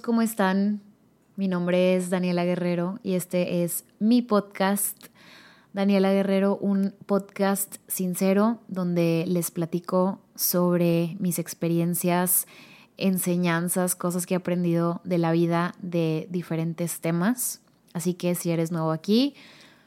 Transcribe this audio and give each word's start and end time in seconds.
¿cómo 0.00 0.22
están? 0.22 0.80
Mi 1.36 1.48
nombre 1.48 1.96
es 1.96 2.10
Daniela 2.10 2.44
Guerrero 2.44 2.98
y 3.02 3.14
este 3.14 3.62
es 3.62 3.84
mi 3.98 4.20
podcast. 4.20 5.06
Daniela 5.72 6.12
Guerrero, 6.12 6.56
un 6.56 6.94
podcast 7.06 7.76
sincero 7.86 8.60
donde 8.68 9.24
les 9.26 9.50
platico 9.50 10.20
sobre 10.34 11.16
mis 11.20 11.38
experiencias, 11.38 12.46
enseñanzas, 12.96 13.94
cosas 13.94 14.26
que 14.26 14.34
he 14.34 14.36
aprendido 14.36 15.00
de 15.04 15.18
la 15.18 15.32
vida 15.32 15.74
de 15.80 16.26
diferentes 16.30 17.00
temas. 17.00 17.60
Así 17.92 18.14
que 18.14 18.34
si 18.34 18.50
eres 18.50 18.72
nuevo 18.72 18.90
aquí, 18.90 19.34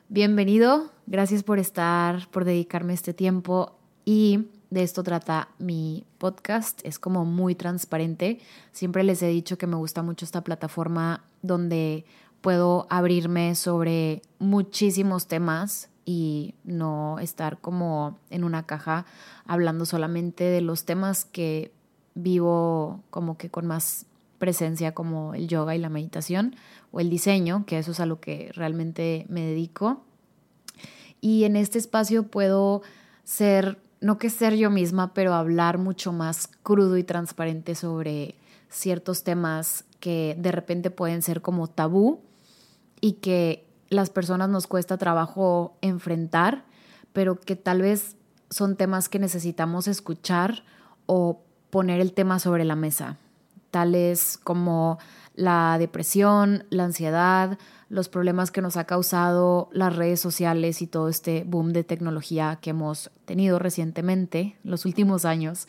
bienvenido. 0.07 0.91
Gracias 1.07 1.44
por 1.44 1.59
estar, 1.59 2.30
por 2.30 2.45
dedicarme 2.45 2.94
este 2.94 3.13
tiempo 3.13 3.75
y 4.05 4.47
de 4.69 4.83
esto 4.83 5.03
trata 5.03 5.49
mi 5.57 6.05
podcast. 6.17 6.81
Es 6.83 6.99
como 6.99 7.25
muy 7.25 7.55
transparente. 7.55 8.39
Siempre 8.71 9.03
les 9.03 9.21
he 9.21 9.27
dicho 9.27 9.57
que 9.57 9.67
me 9.67 9.75
gusta 9.75 10.03
mucho 10.03 10.25
esta 10.25 10.43
plataforma 10.43 11.23
donde 11.41 12.05
puedo 12.41 12.87
abrirme 12.89 13.55
sobre 13.55 14.21
muchísimos 14.37 15.27
temas 15.27 15.89
y 16.05 16.55
no 16.63 17.19
estar 17.19 17.59
como 17.59 18.17
en 18.29 18.43
una 18.43 18.65
caja 18.65 19.05
hablando 19.45 19.85
solamente 19.85 20.43
de 20.43 20.61
los 20.61 20.85
temas 20.85 21.25
que 21.25 21.71
vivo 22.15 23.03
como 23.09 23.38
que 23.38 23.49
con 23.49 23.67
más 23.67 24.05
presencia 24.38 24.93
como 24.93 25.33
el 25.33 25.47
yoga 25.47 25.75
y 25.75 25.79
la 25.79 25.89
meditación 25.89 26.55
o 26.91 26.99
el 26.99 27.09
diseño, 27.09 27.66
que 27.66 27.77
eso 27.77 27.91
es 27.91 27.99
a 27.99 28.05
lo 28.05 28.19
que 28.19 28.51
realmente 28.53 29.25
me 29.29 29.41
dedico. 29.45 30.03
Y 31.22 31.44
en 31.44 31.55
este 31.55 31.77
espacio 31.77 32.23
puedo 32.23 32.81
ser 33.23 33.77
no 34.02 34.17
que 34.17 34.30
ser 34.30 34.55
yo 34.55 34.69
misma, 34.69 35.14
pero 35.14 35.33
hablar 35.33 35.78
mucho 35.78 36.14
más 36.14 36.47
crudo 36.64 36.97
y 36.97 37.03
transparente 37.03 37.75
sobre 37.75 38.36
ciertos 38.69 39.23
temas 39.23 39.86
que 40.00 40.36
de 40.39 40.52
repente 40.52 40.91
pueden 40.91 41.22
ser 41.22 41.41
como 41.41 41.67
tabú 41.67 42.22
y 43.02 43.14
que 43.14 43.67
las 43.89 44.09
personas 44.09 44.50
nos 44.50 44.67
cuesta 44.67 44.97
trabajo 44.97 45.78
enfrentar, 45.81 46.64
pero 47.14 47.39
que 47.39 47.56
tal 47.56 47.81
vez 47.81 48.16
son 48.50 48.75
temas 48.75 49.09
que 49.09 49.19
necesitamos 49.19 49.88
escuchar 49.88 50.63
o 51.06 51.41
poner 51.69 52.00
el 52.00 52.13
tema 52.13 52.39
sobre 52.39 52.66
la 52.66 52.75
mesa, 52.75 53.17
tales 53.72 54.39
como 54.44 55.00
la 55.36 55.78
depresión, 55.80 56.66
la 56.70 56.86
ansiedad, 56.86 57.58
los 57.89 58.09
problemas 58.09 58.52
que 58.52 58.62
nos 58.62 58.78
ha 58.78 58.86
causado 58.86 59.70
las 59.72 59.95
redes 59.95 60.20
sociales 60.20 60.81
y 60.81 60.88
todo 60.88 61.09
este 61.09 61.44
boom 61.45 61.73
de 61.73 61.84
tecnología 61.84 62.59
que 62.62 62.72
hemos 62.72 63.09
tenido 63.25 63.58
recientemente, 63.58 64.58
los 64.64 64.86
últimos 64.86 65.25
años, 65.25 65.67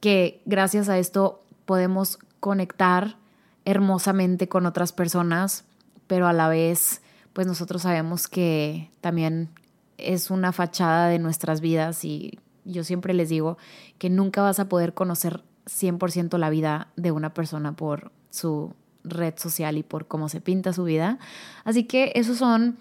que 0.00 0.42
gracias 0.46 0.88
a 0.88 0.98
esto 0.98 1.42
podemos 1.64 2.18
conectar 2.40 3.16
hermosamente 3.64 4.48
con 4.48 4.66
otras 4.66 4.92
personas, 4.92 5.64
pero 6.06 6.26
a 6.26 6.32
la 6.32 6.48
vez, 6.48 7.00
pues 7.32 7.46
nosotros 7.46 7.82
sabemos 7.82 8.28
que 8.28 8.90
también 9.00 9.50
es 9.96 10.30
una 10.30 10.52
fachada 10.52 11.08
de 11.08 11.18
nuestras 11.18 11.60
vidas 11.60 12.04
y 12.04 12.38
yo 12.64 12.84
siempre 12.84 13.14
les 13.14 13.28
digo 13.28 13.58
que 13.98 14.10
nunca 14.10 14.42
vas 14.42 14.58
a 14.58 14.68
poder 14.68 14.94
conocer 14.94 15.42
100% 15.66 16.38
la 16.38 16.50
vida 16.50 16.88
de 16.96 17.10
una 17.10 17.34
persona 17.34 17.72
por 17.72 18.12
su 18.30 18.74
red 19.04 19.34
social 19.36 19.76
y 19.76 19.82
por 19.82 20.06
cómo 20.06 20.28
se 20.28 20.40
pinta 20.40 20.72
su 20.72 20.84
vida. 20.84 21.18
Así 21.64 21.84
que 21.84 22.12
esos 22.14 22.38
son 22.38 22.76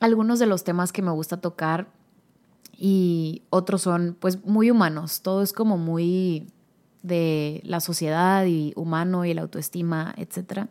algunos 0.00 0.38
de 0.38 0.46
los 0.46 0.64
temas 0.64 0.92
que 0.92 1.02
me 1.02 1.10
gusta 1.10 1.36
tocar 1.38 1.88
y 2.76 3.42
otros 3.50 3.82
son 3.82 4.16
pues 4.18 4.44
muy 4.44 4.70
humanos. 4.70 5.22
Todo 5.22 5.42
es 5.42 5.52
como 5.52 5.78
muy 5.78 6.48
de 7.02 7.60
la 7.64 7.80
sociedad 7.80 8.44
y 8.46 8.72
humano 8.76 9.24
y 9.24 9.34
la 9.34 9.42
autoestima, 9.42 10.14
etc. 10.16 10.66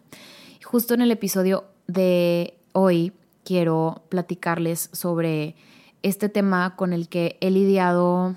Justo 0.64 0.94
en 0.94 1.02
el 1.02 1.12
episodio 1.12 1.66
de 1.88 2.58
hoy 2.74 3.14
quiero 3.44 4.04
platicarles 4.10 4.90
sobre 4.94 5.56
este 6.04 6.30
tema 6.30 6.76
con 6.76 6.94
el 6.94 7.10
que 7.10 7.38
he 7.42 7.52
lidiado 7.52 8.36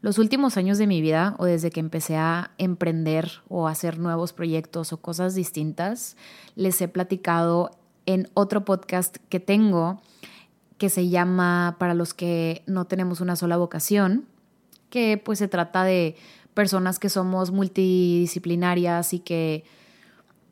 los 0.00 0.18
últimos 0.18 0.56
años 0.56 0.78
de 0.78 0.86
mi 0.86 1.00
vida 1.00 1.34
o 1.38 1.44
desde 1.44 1.70
que 1.70 1.80
empecé 1.80 2.16
a 2.16 2.52
emprender 2.58 3.42
o 3.48 3.66
hacer 3.66 3.98
nuevos 3.98 4.32
proyectos 4.32 4.92
o 4.92 4.98
cosas 4.98 5.34
distintas, 5.34 6.16
les 6.54 6.80
he 6.80 6.88
platicado 6.88 7.70
en 8.06 8.28
otro 8.34 8.64
podcast 8.64 9.16
que 9.28 9.40
tengo 9.40 10.00
que 10.78 10.88
se 10.90 11.08
llama 11.08 11.76
Para 11.78 11.94
los 11.94 12.14
que 12.14 12.62
no 12.66 12.84
tenemos 12.84 13.20
una 13.20 13.34
sola 13.34 13.56
vocación, 13.56 14.26
que 14.90 15.20
pues 15.22 15.40
se 15.40 15.48
trata 15.48 15.82
de 15.82 16.16
personas 16.54 16.98
que 16.98 17.08
somos 17.08 17.50
multidisciplinarias 17.50 19.12
y 19.12 19.18
que 19.18 19.64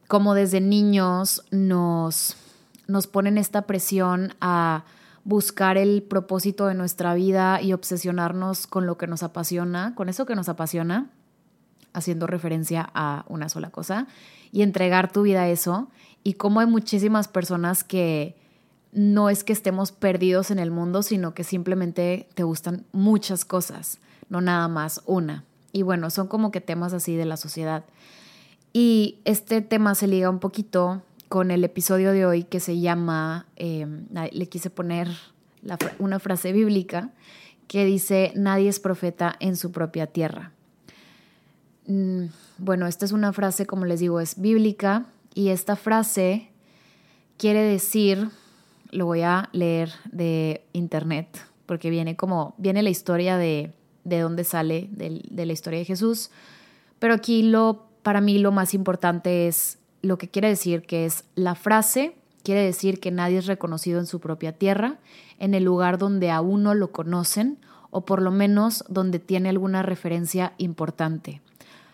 como 0.08 0.34
desde 0.34 0.60
niños 0.60 1.44
nos, 1.50 2.36
nos 2.88 3.06
ponen 3.06 3.38
esta 3.38 3.62
presión 3.62 4.34
a 4.40 4.84
buscar 5.26 5.76
el 5.76 6.04
propósito 6.04 6.66
de 6.66 6.74
nuestra 6.74 7.12
vida 7.14 7.60
y 7.60 7.72
obsesionarnos 7.72 8.68
con 8.68 8.86
lo 8.86 8.96
que 8.96 9.08
nos 9.08 9.24
apasiona, 9.24 9.92
con 9.96 10.08
eso 10.08 10.24
que 10.24 10.36
nos 10.36 10.48
apasiona, 10.48 11.10
haciendo 11.92 12.28
referencia 12.28 12.88
a 12.94 13.24
una 13.28 13.48
sola 13.48 13.70
cosa, 13.70 14.06
y 14.52 14.62
entregar 14.62 15.10
tu 15.10 15.22
vida 15.22 15.42
a 15.42 15.48
eso. 15.48 15.90
Y 16.22 16.34
como 16.34 16.60
hay 16.60 16.66
muchísimas 16.66 17.26
personas 17.26 17.82
que 17.82 18.36
no 18.92 19.28
es 19.28 19.42
que 19.42 19.52
estemos 19.52 19.90
perdidos 19.90 20.52
en 20.52 20.60
el 20.60 20.70
mundo, 20.70 21.02
sino 21.02 21.34
que 21.34 21.42
simplemente 21.42 22.28
te 22.34 22.44
gustan 22.44 22.86
muchas 22.92 23.44
cosas, 23.44 23.98
no 24.28 24.40
nada 24.40 24.68
más 24.68 25.02
una. 25.06 25.42
Y 25.72 25.82
bueno, 25.82 26.08
son 26.10 26.28
como 26.28 26.52
que 26.52 26.60
temas 26.60 26.92
así 26.92 27.16
de 27.16 27.24
la 27.24 27.36
sociedad. 27.36 27.84
Y 28.72 29.18
este 29.24 29.60
tema 29.60 29.96
se 29.96 30.06
liga 30.06 30.30
un 30.30 30.38
poquito 30.38 31.02
con 31.28 31.50
el 31.50 31.64
episodio 31.64 32.12
de 32.12 32.26
hoy 32.26 32.44
que 32.44 32.60
se 32.60 32.80
llama, 32.80 33.46
em, 33.56 34.06
le 34.32 34.48
quise 34.48 34.70
poner 34.70 35.08
una 35.98 36.18
frase 36.18 36.52
bíblica 36.52 37.10
que 37.66 37.84
dice, 37.84 38.32
nadie 38.36 38.68
es 38.68 38.80
profeta 38.80 39.34
en 39.40 39.56
su 39.56 39.72
propia 39.72 40.06
tierra. 40.06 40.52
Mm, 41.86 42.26
bueno, 42.58 42.86
esta 42.86 43.04
es 43.04 43.12
una 43.12 43.32
frase, 43.32 43.66
como 43.66 43.84
les 43.84 44.00
digo, 44.00 44.20
es 44.20 44.40
bíblica 44.40 45.06
y 45.34 45.48
esta 45.48 45.76
frase 45.76 46.48
quiere 47.36 47.62
decir, 47.62 48.30
lo 48.90 49.06
voy 49.06 49.22
a 49.22 49.48
leer 49.52 49.90
de 50.10 50.64
internet, 50.72 51.28
porque 51.66 51.90
viene 51.90 52.16
como, 52.16 52.54
viene 52.56 52.82
la 52.82 52.90
historia 52.90 53.36
de, 53.36 53.72
de 54.04 54.20
dónde 54.20 54.44
sale, 54.44 54.88
de, 54.92 55.22
de 55.28 55.46
la 55.46 55.52
historia 55.52 55.78
de 55.80 55.84
Jesús, 55.84 56.30
pero 56.98 57.14
aquí 57.14 57.42
lo, 57.42 57.86
para 58.02 58.20
mí 58.20 58.38
lo 58.38 58.52
más 58.52 58.74
importante 58.74 59.48
es 59.48 59.78
lo 60.02 60.18
que 60.18 60.28
quiere 60.28 60.48
decir 60.48 60.82
que 60.82 61.06
es 61.06 61.24
la 61.34 61.54
frase, 61.54 62.16
quiere 62.42 62.62
decir 62.62 63.00
que 63.00 63.10
nadie 63.10 63.38
es 63.38 63.46
reconocido 63.46 63.98
en 63.98 64.06
su 64.06 64.20
propia 64.20 64.52
tierra, 64.52 64.98
en 65.38 65.54
el 65.54 65.64
lugar 65.64 65.98
donde 65.98 66.30
aún 66.30 66.62
no 66.62 66.74
lo 66.74 66.92
conocen 66.92 67.58
o 67.90 68.04
por 68.04 68.22
lo 68.22 68.30
menos 68.30 68.84
donde 68.88 69.18
tiene 69.18 69.48
alguna 69.48 69.82
referencia 69.82 70.52
importante. 70.58 71.40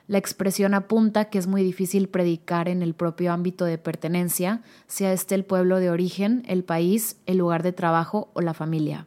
La 0.09 0.19
expresión 0.19 0.75
apunta 0.75 1.27
que 1.27 1.39
es 1.39 1.47
muy 1.47 1.62
difícil 1.62 2.09
predicar 2.09 2.69
en 2.69 2.83
el 2.83 2.93
propio 2.93 3.33
ámbito 3.33 3.65
de 3.65 3.79
pertenencia, 3.79 4.62
sea 4.87 5.12
este 5.12 5.35
el 5.35 5.45
pueblo 5.45 5.79
de 5.79 5.91
origen, 5.91 6.43
el 6.49 6.65
país, 6.65 7.17
el 7.27 7.39
lugar 7.39 7.62
de 7.62 7.73
trabajo 7.73 8.31
o 8.35 8.41
la 8.41 8.53
familia. 8.53 9.07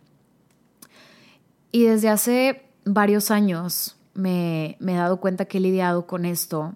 Y 1.72 1.84
desde 1.84 2.10
hace 2.10 2.64
varios 2.86 3.30
años 3.30 3.98
me, 4.14 4.78
me 4.80 4.94
he 4.94 4.98
dado 4.98 5.20
cuenta 5.20 5.46
que 5.46 5.58
he 5.58 5.62
lidiado 5.62 6.08
con 6.08 6.26
esto 6.26 6.74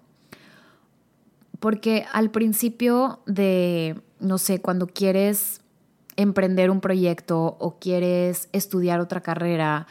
porque 1.60 2.06
al 2.12 2.30
principio 2.30 3.20
de, 3.26 4.00
no 4.18 4.38
sé, 4.38 4.60
cuando 4.60 4.86
quieres 4.86 5.60
emprender 6.16 6.70
un 6.70 6.80
proyecto 6.80 7.56
o 7.60 7.78
quieres 7.78 8.48
estudiar 8.52 9.00
otra 9.00 9.20
carrera 9.20 9.86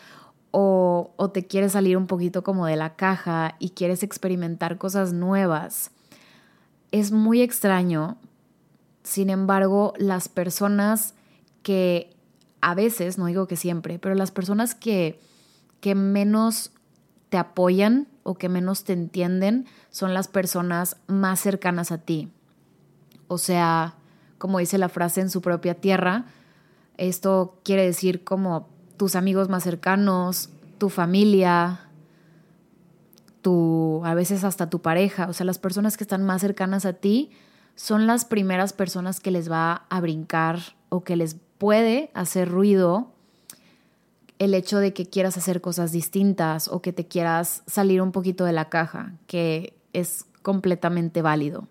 o, 0.51 1.13
o, 1.15 1.29
te 1.29 1.45
quieres 1.45 1.73
salir 1.73 1.95
un 1.95 2.07
poquito 2.07 2.43
como 2.43 2.65
de 2.65 2.75
la 2.75 2.95
caja 2.95 3.55
y 3.59 3.69
quieres 3.69 4.01
experimentar 4.01 4.79
cosas 4.79 5.13
nuevas, 5.13 5.91
es 6.91 7.11
muy 7.11 7.41
extraño. 7.41 8.17
Sin 9.03 9.29
embargo, 9.29 9.93
las 9.97 10.27
personas 10.27 11.13
que 11.61 12.15
a 12.61 12.73
veces, 12.73 13.17
no 13.17 13.27
digo 13.27 13.47
que 13.47 13.55
siempre, 13.55 13.99
pero 13.99 14.15
las 14.15 14.31
personas 14.31 14.73
que, 14.73 15.19
que 15.81 15.93
menos 15.93 16.71
te 17.29 17.37
apoyan 17.37 18.07
o 18.29 18.35
que 18.35 18.47
menos 18.47 18.83
te 18.83 18.93
entienden 18.93 19.65
son 19.89 20.13
las 20.13 20.27
personas 20.27 20.97
más 21.07 21.39
cercanas 21.39 21.91
a 21.91 21.97
ti. 21.97 22.31
O 23.27 23.39
sea, 23.39 23.95
como 24.37 24.59
dice 24.59 24.77
la 24.77 24.87
frase 24.87 25.21
en 25.21 25.31
su 25.31 25.41
propia 25.41 25.73
tierra, 25.73 26.25
esto 26.97 27.57
quiere 27.63 27.83
decir 27.83 28.23
como 28.23 28.69
tus 28.97 29.15
amigos 29.15 29.49
más 29.49 29.63
cercanos, 29.63 30.51
tu 30.77 30.89
familia, 30.89 31.89
tu 33.41 34.03
a 34.05 34.13
veces 34.13 34.43
hasta 34.43 34.69
tu 34.69 34.79
pareja, 34.79 35.25
o 35.27 35.33
sea, 35.33 35.47
las 35.47 35.57
personas 35.57 35.97
que 35.97 36.03
están 36.03 36.23
más 36.23 36.41
cercanas 36.41 36.85
a 36.85 36.93
ti 36.93 37.31
son 37.73 38.05
las 38.05 38.25
primeras 38.25 38.73
personas 38.73 39.19
que 39.19 39.31
les 39.31 39.49
va 39.49 39.87
a 39.89 40.01
brincar 40.01 40.59
o 40.89 41.03
que 41.03 41.15
les 41.15 41.35
puede 41.57 42.11
hacer 42.13 42.47
ruido 42.47 43.11
el 44.39 44.53
hecho 44.53 44.79
de 44.79 44.93
que 44.93 45.05
quieras 45.05 45.37
hacer 45.37 45.61
cosas 45.61 45.91
distintas 45.91 46.69
o 46.69 46.81
que 46.81 46.93
te 46.93 47.05
quieras 47.05 47.61
salir 47.67 48.01
un 48.01 48.11
poquito 48.11 48.45
de 48.45 48.53
la 48.53 48.69
caja, 48.69 49.13
que 49.27 49.73
es 49.93 50.25
completamente 50.41 51.21
válido. 51.21 51.67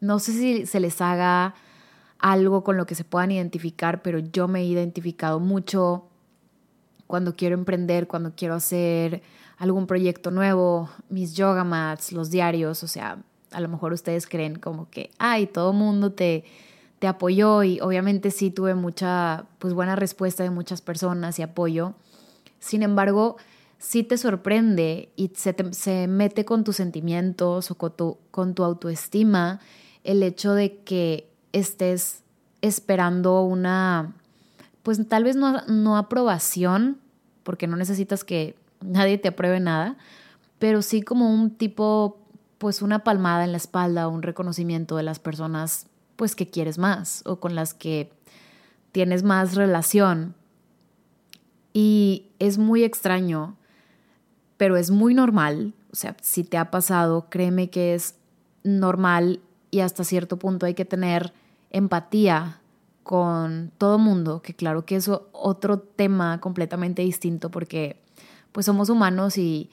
no 0.00 0.18
sé 0.18 0.32
si 0.32 0.66
se 0.66 0.80
les 0.80 1.00
haga 1.00 1.54
algo 2.18 2.62
con 2.62 2.76
lo 2.76 2.84
que 2.84 2.94
se 2.94 3.04
puedan 3.04 3.32
identificar, 3.32 4.02
pero 4.02 4.18
yo 4.18 4.48
me 4.48 4.60
he 4.60 4.64
identificado 4.66 5.40
mucho 5.40 6.04
cuando 7.06 7.36
quiero 7.36 7.54
emprender, 7.54 8.06
cuando 8.06 8.32
quiero 8.34 8.54
hacer 8.54 9.22
algún 9.56 9.86
proyecto 9.86 10.30
nuevo, 10.30 10.90
mis 11.08 11.34
yoga 11.34 11.64
mats, 11.64 12.12
los 12.12 12.30
diarios, 12.30 12.82
o 12.82 12.88
sea, 12.88 13.18
a 13.50 13.60
lo 13.60 13.68
mejor 13.68 13.92
ustedes 13.92 14.26
creen 14.26 14.56
como 14.56 14.90
que, 14.90 15.10
ay, 15.18 15.46
todo 15.46 15.72
mundo 15.72 16.12
te, 16.12 16.44
te 17.04 17.08
apoyó 17.08 17.62
y 17.64 17.80
obviamente 17.82 18.30
sí 18.30 18.50
tuve 18.50 18.74
mucha, 18.74 19.44
pues 19.58 19.74
buena 19.74 19.94
respuesta 19.94 20.42
de 20.42 20.48
muchas 20.48 20.80
personas 20.80 21.38
y 21.38 21.42
apoyo. 21.42 21.92
Sin 22.60 22.82
embargo, 22.82 23.36
sí 23.78 24.04
te 24.04 24.16
sorprende 24.16 25.10
y 25.14 25.30
se, 25.34 25.54
se 25.72 26.08
mete 26.08 26.46
con 26.46 26.64
tus 26.64 26.76
sentimientos 26.76 27.70
o 27.70 27.74
con 27.74 27.92
tu, 27.94 28.16
con 28.30 28.54
tu 28.54 28.64
autoestima 28.64 29.60
el 30.02 30.22
hecho 30.22 30.54
de 30.54 30.78
que 30.78 31.28
estés 31.52 32.22
esperando 32.62 33.42
una, 33.42 34.14
pues 34.82 35.06
tal 35.06 35.24
vez 35.24 35.36
no, 35.36 35.60
no 35.66 35.98
aprobación, 35.98 36.96
porque 37.42 37.66
no 37.66 37.76
necesitas 37.76 38.24
que 38.24 38.56
nadie 38.80 39.18
te 39.18 39.28
apruebe 39.28 39.60
nada, 39.60 39.98
pero 40.58 40.80
sí 40.80 41.02
como 41.02 41.30
un 41.30 41.50
tipo, 41.50 42.16
pues 42.56 42.80
una 42.80 43.04
palmada 43.04 43.44
en 43.44 43.52
la 43.52 43.58
espalda, 43.58 44.08
un 44.08 44.22
reconocimiento 44.22 44.96
de 44.96 45.02
las 45.02 45.18
personas, 45.18 45.88
pues 46.16 46.34
que 46.34 46.50
quieres 46.50 46.78
más 46.78 47.22
o 47.26 47.36
con 47.40 47.54
las 47.54 47.74
que 47.74 48.10
tienes 48.92 49.22
más 49.22 49.54
relación. 49.54 50.34
Y 51.72 52.26
es 52.38 52.58
muy 52.58 52.84
extraño, 52.84 53.56
pero 54.56 54.76
es 54.76 54.90
muy 54.90 55.14
normal. 55.14 55.74
O 55.92 55.96
sea, 55.96 56.16
si 56.22 56.44
te 56.44 56.56
ha 56.56 56.70
pasado, 56.70 57.28
créeme 57.28 57.70
que 57.70 57.94
es 57.94 58.16
normal 58.62 59.40
y 59.70 59.80
hasta 59.80 60.04
cierto 60.04 60.38
punto 60.38 60.66
hay 60.66 60.74
que 60.74 60.84
tener 60.84 61.32
empatía 61.70 62.60
con 63.02 63.72
todo 63.76 63.98
mundo, 63.98 64.40
que 64.40 64.54
claro 64.54 64.86
que 64.86 64.96
es 64.96 65.10
otro 65.32 65.78
tema 65.78 66.40
completamente 66.40 67.02
distinto 67.02 67.50
porque 67.50 68.00
pues 68.52 68.66
somos 68.66 68.88
humanos 68.88 69.36
y 69.36 69.70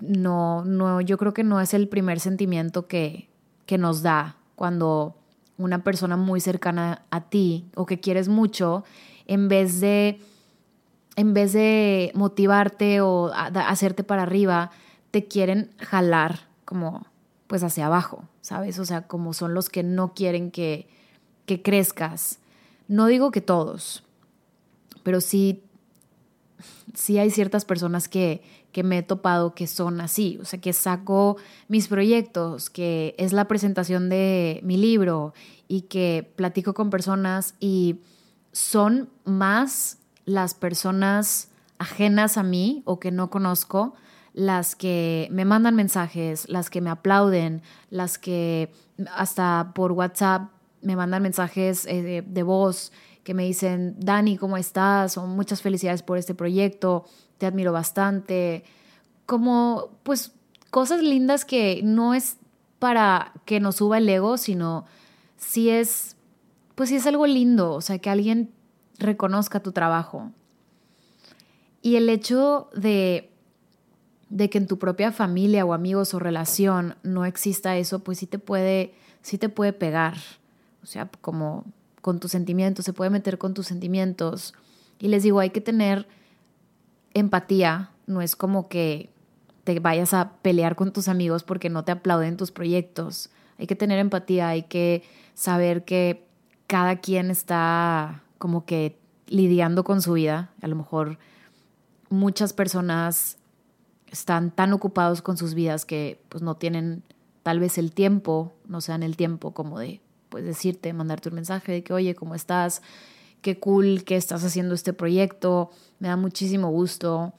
no, 0.00 0.64
no, 0.64 1.00
yo 1.00 1.18
creo 1.18 1.34
que 1.34 1.42
no 1.42 1.60
es 1.60 1.74
el 1.74 1.88
primer 1.88 2.20
sentimiento 2.20 2.86
que, 2.86 3.28
que 3.66 3.78
nos 3.78 4.02
da 4.02 4.36
cuando 4.54 5.16
una 5.58 5.84
persona 5.84 6.16
muy 6.16 6.40
cercana 6.40 7.02
a 7.10 7.22
ti 7.28 7.66
o 7.74 7.86
que 7.86 8.00
quieres 8.00 8.28
mucho, 8.28 8.84
en 9.26 9.48
vez 9.48 9.80
de, 9.80 10.20
en 11.16 11.34
vez 11.34 11.52
de 11.52 12.10
motivarte 12.14 13.00
o 13.00 13.30
hacerte 13.32 14.04
para 14.04 14.22
arriba, 14.22 14.70
te 15.10 15.26
quieren 15.26 15.70
jalar 15.78 16.48
como 16.64 17.06
pues 17.46 17.62
hacia 17.62 17.86
abajo, 17.86 18.24
¿sabes? 18.40 18.78
O 18.78 18.84
sea, 18.84 19.06
como 19.06 19.34
son 19.34 19.52
los 19.54 19.68
que 19.68 19.82
no 19.82 20.14
quieren 20.14 20.50
que, 20.50 20.88
que 21.44 21.60
crezcas. 21.62 22.38
No 22.88 23.06
digo 23.06 23.30
que 23.30 23.42
todos, 23.42 24.04
pero 25.02 25.20
sí 25.20 25.62
sí 26.94 27.18
hay 27.18 27.30
ciertas 27.30 27.64
personas 27.64 28.08
que, 28.08 28.42
que 28.72 28.82
me 28.82 28.98
he 28.98 29.02
topado 29.02 29.54
que 29.54 29.66
son 29.66 30.00
así, 30.00 30.38
o 30.40 30.44
sea, 30.44 30.60
que 30.60 30.72
saco 30.72 31.36
mis 31.68 31.88
proyectos, 31.88 32.70
que 32.70 33.14
es 33.18 33.32
la 33.32 33.46
presentación 33.46 34.08
de 34.08 34.60
mi 34.64 34.76
libro 34.76 35.34
y 35.68 35.82
que 35.82 36.32
platico 36.36 36.74
con 36.74 36.90
personas 36.90 37.54
y 37.60 38.00
son 38.52 39.08
más 39.24 39.98
las 40.24 40.54
personas 40.54 41.48
ajenas 41.78 42.38
a 42.38 42.42
mí 42.42 42.82
o 42.84 42.98
que 42.98 43.10
no 43.10 43.30
conozco 43.30 43.94
las 44.34 44.74
que 44.76 45.28
me 45.30 45.44
mandan 45.44 45.74
mensajes, 45.74 46.48
las 46.48 46.70
que 46.70 46.80
me 46.80 46.90
aplauden, 46.90 47.62
las 47.90 48.18
que 48.18 48.72
hasta 49.14 49.72
por 49.74 49.92
WhatsApp 49.92 50.50
me 50.80 50.96
mandan 50.96 51.22
mensajes 51.22 51.86
eh, 51.86 52.24
de 52.26 52.42
voz 52.42 52.92
que 53.24 53.34
me 53.34 53.44
dicen, 53.44 53.96
Dani, 53.98 54.36
¿cómo 54.36 54.56
estás? 54.56 55.16
O 55.16 55.26
muchas 55.26 55.62
felicidades 55.62 56.02
por 56.02 56.18
este 56.18 56.34
proyecto, 56.34 57.04
te 57.38 57.46
admiro 57.46 57.72
bastante. 57.72 58.64
Como, 59.26 59.90
pues, 60.02 60.32
cosas 60.70 61.02
lindas 61.02 61.44
que 61.44 61.82
no 61.84 62.14
es 62.14 62.36
para 62.78 63.32
que 63.44 63.60
nos 63.60 63.76
suba 63.76 63.98
el 63.98 64.08
ego, 64.08 64.38
sino 64.38 64.86
si 65.36 65.70
es, 65.70 66.16
pues 66.74 66.88
sí 66.88 66.96
es 66.96 67.06
algo 67.06 67.26
lindo, 67.26 67.72
o 67.74 67.80
sea, 67.80 67.98
que 67.98 68.10
alguien 68.10 68.50
reconozca 68.98 69.60
tu 69.60 69.72
trabajo. 69.72 70.32
Y 71.80 71.96
el 71.96 72.08
hecho 72.08 72.70
de, 72.74 73.30
de 74.30 74.50
que 74.50 74.58
en 74.58 74.66
tu 74.66 74.78
propia 74.78 75.12
familia 75.12 75.64
o 75.64 75.74
amigos 75.74 76.14
o 76.14 76.18
relación 76.18 76.96
no 77.02 77.24
exista 77.24 77.76
eso, 77.76 78.00
pues 78.00 78.18
sí 78.18 78.26
te 78.26 78.38
puede, 78.38 78.94
sí 79.20 79.36
te 79.38 79.48
puede 79.48 79.72
pegar. 79.72 80.16
O 80.82 80.86
sea, 80.86 81.08
como 81.20 81.64
con 82.02 82.20
tus 82.20 82.32
sentimientos, 82.32 82.84
se 82.84 82.92
puede 82.92 83.10
meter 83.10 83.38
con 83.38 83.54
tus 83.54 83.68
sentimientos. 83.68 84.52
Y 84.98 85.08
les 85.08 85.22
digo, 85.22 85.40
hay 85.40 85.50
que 85.50 85.62
tener 85.62 86.06
empatía, 87.14 87.90
no 88.06 88.20
es 88.20 88.36
como 88.36 88.68
que 88.68 89.08
te 89.64 89.78
vayas 89.80 90.12
a 90.12 90.32
pelear 90.42 90.76
con 90.76 90.92
tus 90.92 91.08
amigos 91.08 91.44
porque 91.44 91.70
no 91.70 91.84
te 91.84 91.92
aplauden 91.92 92.36
tus 92.36 92.50
proyectos. 92.50 93.30
Hay 93.58 93.66
que 93.66 93.76
tener 93.76 93.98
empatía, 93.98 94.48
hay 94.48 94.64
que 94.64 95.04
saber 95.34 95.84
que 95.84 96.26
cada 96.66 96.96
quien 96.96 97.30
está 97.30 98.22
como 98.38 98.66
que 98.66 98.98
lidiando 99.28 99.84
con 99.84 100.02
su 100.02 100.14
vida. 100.14 100.50
A 100.60 100.66
lo 100.66 100.74
mejor 100.74 101.18
muchas 102.10 102.52
personas 102.52 103.38
están 104.10 104.50
tan 104.50 104.72
ocupados 104.72 105.22
con 105.22 105.36
sus 105.36 105.54
vidas 105.54 105.84
que 105.84 106.20
pues 106.28 106.42
no 106.42 106.56
tienen 106.56 107.04
tal 107.44 107.60
vez 107.60 107.78
el 107.78 107.92
tiempo, 107.92 108.52
no 108.66 108.80
sean 108.80 109.02
el 109.02 109.16
tiempo 109.16 109.52
como 109.52 109.78
de 109.78 110.00
pues 110.32 110.46
decirte, 110.46 110.94
mandarte 110.94 111.28
un 111.28 111.34
mensaje 111.34 111.70
de 111.72 111.84
que, 111.84 111.92
oye, 111.92 112.14
¿cómo 112.14 112.34
estás? 112.34 112.80
Qué 113.42 113.58
cool 113.58 114.02
que 114.04 114.16
estás 114.16 114.42
haciendo 114.44 114.74
este 114.74 114.94
proyecto, 114.94 115.70
me 115.98 116.08
da 116.08 116.16
muchísimo 116.16 116.70
gusto. 116.70 117.34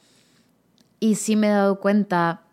Y 1.00 1.16
sí 1.16 1.36
me 1.36 1.48
he 1.48 1.50
dado 1.50 1.80
cuenta 1.80 2.44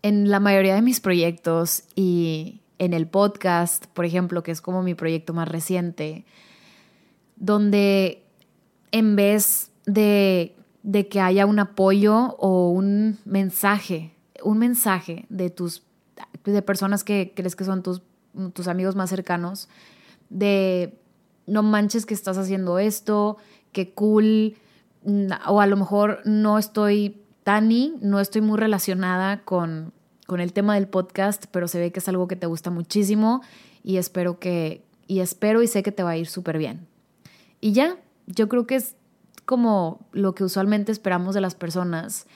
en 0.00 0.30
la 0.30 0.40
mayoría 0.40 0.74
de 0.74 0.80
mis 0.80 1.00
proyectos 1.00 1.82
y 1.94 2.62
en 2.78 2.94
el 2.94 3.06
podcast, 3.06 3.84
por 3.88 4.06
ejemplo, 4.06 4.42
que 4.42 4.50
es 4.50 4.62
como 4.62 4.82
mi 4.82 4.94
proyecto 4.94 5.34
más 5.34 5.46
reciente, 5.46 6.24
donde 7.36 8.24
en 8.92 9.14
vez 9.14 9.70
de, 9.84 10.56
de 10.82 11.06
que 11.08 11.20
haya 11.20 11.44
un 11.44 11.58
apoyo 11.58 12.34
o 12.38 12.70
un 12.70 13.18
mensaje, 13.26 14.14
un 14.42 14.56
mensaje 14.56 15.26
de 15.28 15.50
tus 15.50 15.82
de 16.44 16.62
personas 16.62 17.04
que 17.04 17.32
crees 17.34 17.56
que 17.56 17.64
son 17.64 17.82
tus 17.82 18.02
tus 18.52 18.68
amigos 18.68 18.96
más 18.96 19.10
cercanos, 19.10 19.68
de 20.30 20.98
no 21.46 21.62
manches 21.62 22.06
que 22.06 22.14
estás 22.14 22.38
haciendo 22.38 22.78
esto, 22.78 23.36
qué 23.72 23.92
cool, 23.92 24.56
o 25.46 25.60
a 25.60 25.66
lo 25.66 25.76
mejor 25.76 26.20
no 26.24 26.58
estoy 26.58 27.20
Tani, 27.42 27.94
no 28.00 28.20
estoy 28.20 28.40
muy 28.40 28.58
relacionada 28.58 29.42
con, 29.44 29.92
con 30.26 30.40
el 30.40 30.52
tema 30.52 30.74
del 30.74 30.88
podcast, 30.88 31.44
pero 31.50 31.68
se 31.68 31.78
ve 31.78 31.92
que 31.92 32.00
es 32.00 32.08
algo 32.08 32.26
que 32.26 32.36
te 32.36 32.46
gusta 32.46 32.70
muchísimo 32.70 33.42
y 33.82 33.98
espero 33.98 34.38
que, 34.38 34.82
y 35.06 35.20
espero 35.20 35.62
y 35.62 35.66
sé 35.66 35.82
que 35.82 35.92
te 35.92 36.02
va 36.02 36.10
a 36.10 36.16
ir 36.16 36.26
súper 36.26 36.56
bien. 36.56 36.86
Y 37.60 37.72
ya, 37.72 37.98
yo 38.26 38.48
creo 38.48 38.66
que 38.66 38.76
es 38.76 38.96
como 39.44 40.06
lo 40.12 40.34
que 40.34 40.44
usualmente 40.44 40.90
esperamos 40.90 41.34
de 41.34 41.42
las 41.42 41.54
personas. 41.54 42.26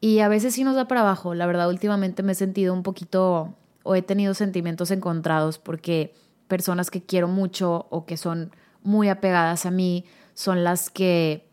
Y 0.00 0.20
a 0.20 0.28
veces 0.28 0.54
sí 0.54 0.62
nos 0.62 0.76
da 0.76 0.86
para 0.86 1.00
abajo. 1.00 1.34
La 1.34 1.46
verdad, 1.46 1.68
últimamente 1.68 2.22
me 2.22 2.32
he 2.32 2.34
sentido 2.36 2.72
un 2.72 2.82
poquito 2.82 3.54
o 3.86 3.94
he 3.94 4.02
tenido 4.02 4.34
sentimientos 4.34 4.90
encontrados 4.90 5.58
porque 5.58 6.14
personas 6.48 6.90
que 6.90 7.02
quiero 7.02 7.28
mucho 7.28 7.86
o 7.90 8.04
que 8.04 8.16
son 8.16 8.52
muy 8.82 9.08
apegadas 9.08 9.64
a 9.64 9.70
mí 9.70 10.04
son 10.34 10.64
las 10.64 10.90
que 10.90 11.48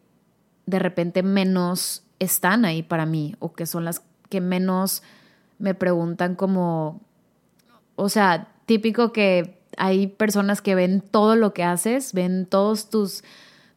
de 0.65 0.79
repente 0.79 1.23
menos 1.23 2.03
están 2.19 2.65
ahí 2.65 2.83
para 2.83 3.05
mí 3.05 3.35
o 3.39 3.53
que 3.53 3.65
son 3.65 3.85
las 3.85 4.01
que 4.29 4.41
menos 4.41 5.03
me 5.59 5.75
preguntan 5.75 6.35
como, 6.35 7.01
o 7.95 8.09
sea, 8.09 8.49
típico 8.65 9.13
que 9.13 9.61
hay 9.77 10.07
personas 10.07 10.61
que 10.61 10.75
ven 10.75 11.01
todo 11.01 11.35
lo 11.35 11.53
que 11.53 11.63
haces, 11.63 12.13
ven 12.13 12.45
todos 12.45 12.89
tus, 12.89 13.23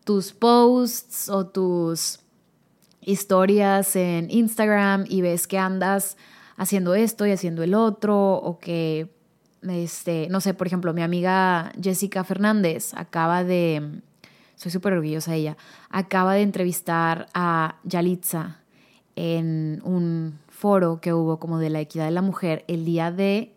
tus 0.05 0.33
posts 0.33 1.29
o 1.29 1.47
tus 1.47 2.21
historias 3.01 3.97
en 3.97 4.31
Instagram 4.31 5.05
y 5.09 5.21
ves 5.21 5.47
que 5.47 5.59
andas 5.59 6.17
haciendo 6.57 6.95
esto 6.95 7.27
y 7.27 7.33
haciendo 7.33 7.63
el 7.63 7.75
otro, 7.75 8.35
o 8.35 8.59
que, 8.59 9.09
este, 9.63 10.29
no 10.31 10.41
sé, 10.41 10.55
por 10.55 10.67
ejemplo, 10.67 10.93
mi 10.95 11.03
amiga 11.03 11.73
Jessica 11.81 12.25
Fernández 12.25 12.93
acaba 12.95 13.45
de, 13.45 14.01
soy 14.57 14.71
súper 14.71 14.95
orgullosa 14.95 15.33
de 15.33 15.39
ella, 15.39 15.57
acaba 15.91 16.35
de 16.35 16.43
entrevistar 16.43 17.27
a 17.35 17.77
Yalitza 17.85 18.61
en 19.17 19.81
un 19.85 20.39
foro 20.49 21.01
que 21.01 21.13
hubo 21.13 21.39
como 21.39 21.59
de 21.59 21.71
la 21.71 21.81
equidad 21.81 22.07
de 22.07 22.11
la 22.11 22.23
mujer 22.23 22.65
el 22.69 22.85
día 22.85 23.11
de 23.11 23.53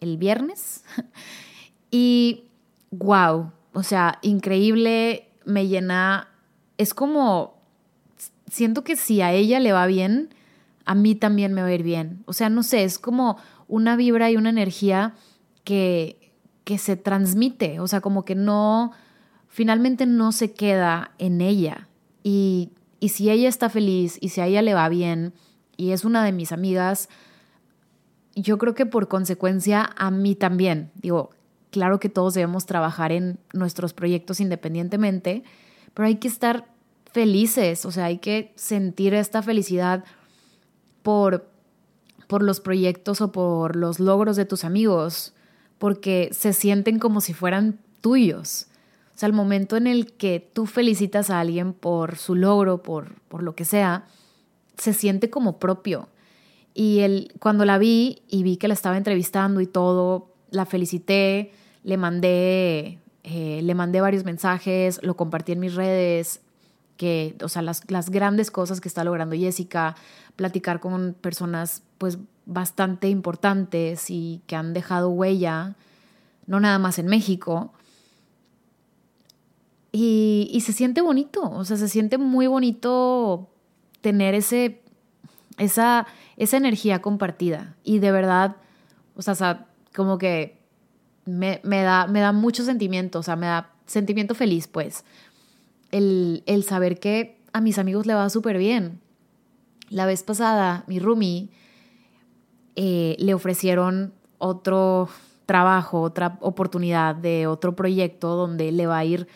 el 0.00 0.18
viernes. 0.18 0.84
y 1.90 2.44
wow, 2.90 3.52
o 3.72 3.82
sea, 3.82 4.18
increíble, 4.22 5.28
me 5.44 5.66
llena, 5.66 6.28
es 6.78 6.94
como, 6.94 7.60
siento 8.50 8.84
que 8.84 8.96
si 8.96 9.20
a 9.20 9.32
ella 9.32 9.60
le 9.60 9.72
va 9.72 9.86
bien, 9.86 10.34
a 10.84 10.94
mí 10.94 11.14
también 11.14 11.52
me 11.52 11.62
va 11.62 11.68
a 11.68 11.72
ir 11.72 11.82
bien. 11.82 12.22
O 12.26 12.32
sea, 12.32 12.48
no 12.48 12.62
sé, 12.62 12.84
es 12.84 12.98
como 12.98 13.38
una 13.68 13.96
vibra 13.96 14.30
y 14.30 14.36
una 14.36 14.50
energía 14.50 15.14
que, 15.64 16.32
que 16.64 16.78
se 16.78 16.96
transmite, 16.96 17.80
o 17.80 17.86
sea, 17.86 18.00
como 18.00 18.24
que 18.24 18.34
no, 18.34 18.92
finalmente 19.48 20.06
no 20.06 20.32
se 20.32 20.52
queda 20.52 21.12
en 21.18 21.40
ella. 21.40 21.88
Y, 22.22 22.70
y 23.00 23.10
si 23.10 23.30
ella 23.30 23.48
está 23.48 23.68
feliz 23.68 24.18
y 24.20 24.30
si 24.30 24.40
a 24.40 24.46
ella 24.46 24.62
le 24.62 24.74
va 24.74 24.88
bien 24.88 25.32
y 25.76 25.92
es 25.92 26.04
una 26.04 26.24
de 26.24 26.32
mis 26.32 26.52
amigas, 26.52 27.08
yo 28.34 28.58
creo 28.58 28.74
que 28.74 28.86
por 28.86 29.08
consecuencia 29.08 29.90
a 29.96 30.10
mí 30.10 30.34
también. 30.34 30.90
Digo, 30.94 31.30
claro 31.70 32.00
que 32.00 32.08
todos 32.08 32.34
debemos 32.34 32.66
trabajar 32.66 33.12
en 33.12 33.38
nuestros 33.52 33.92
proyectos 33.92 34.40
independientemente, 34.40 35.44
pero 35.92 36.06
hay 36.06 36.16
que 36.16 36.28
estar 36.28 36.66
felices, 37.12 37.84
o 37.84 37.92
sea, 37.92 38.06
hay 38.06 38.18
que 38.18 38.52
sentir 38.56 39.14
esta 39.14 39.42
felicidad 39.42 40.04
por, 41.04 41.46
por 42.26 42.42
los 42.42 42.58
proyectos 42.60 43.20
o 43.20 43.30
por 43.30 43.76
los 43.76 44.00
logros 44.00 44.34
de 44.36 44.46
tus 44.46 44.64
amigos, 44.64 45.34
porque 45.78 46.30
se 46.32 46.52
sienten 46.54 46.98
como 46.98 47.20
si 47.20 47.34
fueran 47.34 47.78
tuyos. 48.00 48.68
O 49.14 49.18
sea, 49.18 49.28
el 49.28 49.34
momento 49.34 49.76
en 49.76 49.86
el 49.86 50.14
que 50.14 50.40
tú 50.52 50.66
felicitas 50.66 51.28
a 51.28 51.40
alguien 51.40 51.74
por 51.74 52.16
su 52.16 52.34
logro, 52.34 52.82
por, 52.82 53.20
por 53.28 53.42
lo 53.42 53.54
que 53.54 53.66
sea, 53.66 54.06
se 54.78 54.94
siente 54.94 55.28
como 55.28 55.58
propio. 55.58 56.08
Y 56.72 57.00
él, 57.00 57.32
cuando 57.38 57.66
la 57.66 57.76
vi 57.76 58.22
y 58.28 58.42
vi 58.42 58.56
que 58.56 58.66
la 58.66 58.74
estaba 58.74 58.96
entrevistando 58.96 59.60
y 59.60 59.66
todo, 59.66 60.32
la 60.50 60.64
felicité, 60.64 61.52
le 61.82 61.98
mandé, 61.98 62.98
eh, 63.24 63.60
le 63.62 63.74
mandé 63.74 64.00
varios 64.00 64.24
mensajes, 64.24 65.00
lo 65.02 65.16
compartí 65.16 65.52
en 65.52 65.60
mis 65.60 65.74
redes, 65.74 66.40
que, 66.96 67.36
o 67.42 67.48
sea, 67.48 67.62
las, 67.62 67.90
las 67.90 68.10
grandes 68.10 68.50
cosas 68.50 68.80
que 68.80 68.88
está 68.88 69.04
logrando 69.04 69.36
Jessica, 69.36 69.96
platicar 70.36 70.80
con 70.80 71.14
personas 71.20 71.82
pues 71.98 72.18
bastante 72.46 73.08
importantes 73.08 74.10
y 74.10 74.42
que 74.46 74.56
han 74.56 74.74
dejado 74.74 75.10
huella, 75.10 75.74
no 76.46 76.60
nada 76.60 76.78
más 76.78 76.98
en 76.98 77.06
México. 77.06 77.72
Y, 79.92 80.48
y 80.52 80.60
se 80.62 80.72
siente 80.72 81.00
bonito, 81.00 81.42
o 81.42 81.64
sea, 81.64 81.76
se 81.76 81.88
siente 81.88 82.18
muy 82.18 82.48
bonito 82.48 83.48
tener 84.00 84.34
ese, 84.34 84.82
esa, 85.56 86.06
esa 86.36 86.56
energía 86.56 87.00
compartida. 87.00 87.76
Y 87.84 88.00
de 88.00 88.10
verdad, 88.10 88.56
o 89.16 89.22
sea, 89.22 89.66
como 89.94 90.18
que 90.18 90.58
me, 91.24 91.60
me, 91.62 91.82
da, 91.82 92.06
me 92.06 92.20
da 92.20 92.32
mucho 92.32 92.64
sentimiento, 92.64 93.20
o 93.20 93.22
sea, 93.22 93.36
me 93.36 93.46
da 93.46 93.70
sentimiento 93.86 94.34
feliz, 94.34 94.66
pues, 94.66 95.04
el, 95.90 96.42
el 96.46 96.64
saber 96.64 96.98
que 96.98 97.40
a 97.52 97.60
mis 97.60 97.78
amigos 97.78 98.06
le 98.06 98.14
va 98.14 98.28
súper 98.30 98.58
bien. 98.58 99.00
La 99.88 100.06
vez 100.06 100.22
pasada, 100.22 100.84
mi 100.86 100.98
roomie 100.98 101.50
eh, 102.76 103.16
le 103.18 103.34
ofrecieron 103.34 104.12
otro 104.38 105.08
trabajo, 105.46 106.00
otra 106.00 106.38
oportunidad 106.40 107.14
de 107.14 107.46
otro 107.46 107.76
proyecto 107.76 108.34
donde 108.34 108.72
le 108.72 108.86
va 108.86 108.98
a 108.98 109.04
ir 109.04 109.28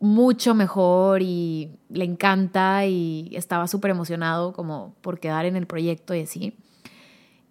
mucho 0.00 0.54
mejor 0.54 1.22
y 1.22 1.70
le 1.88 2.04
encanta 2.04 2.86
y 2.86 3.30
estaba 3.34 3.66
súper 3.68 3.90
emocionado 3.90 4.52
como 4.52 4.94
por 5.00 5.20
quedar 5.20 5.46
en 5.46 5.56
el 5.56 5.66
proyecto 5.66 6.14
y 6.14 6.22
así. 6.22 6.56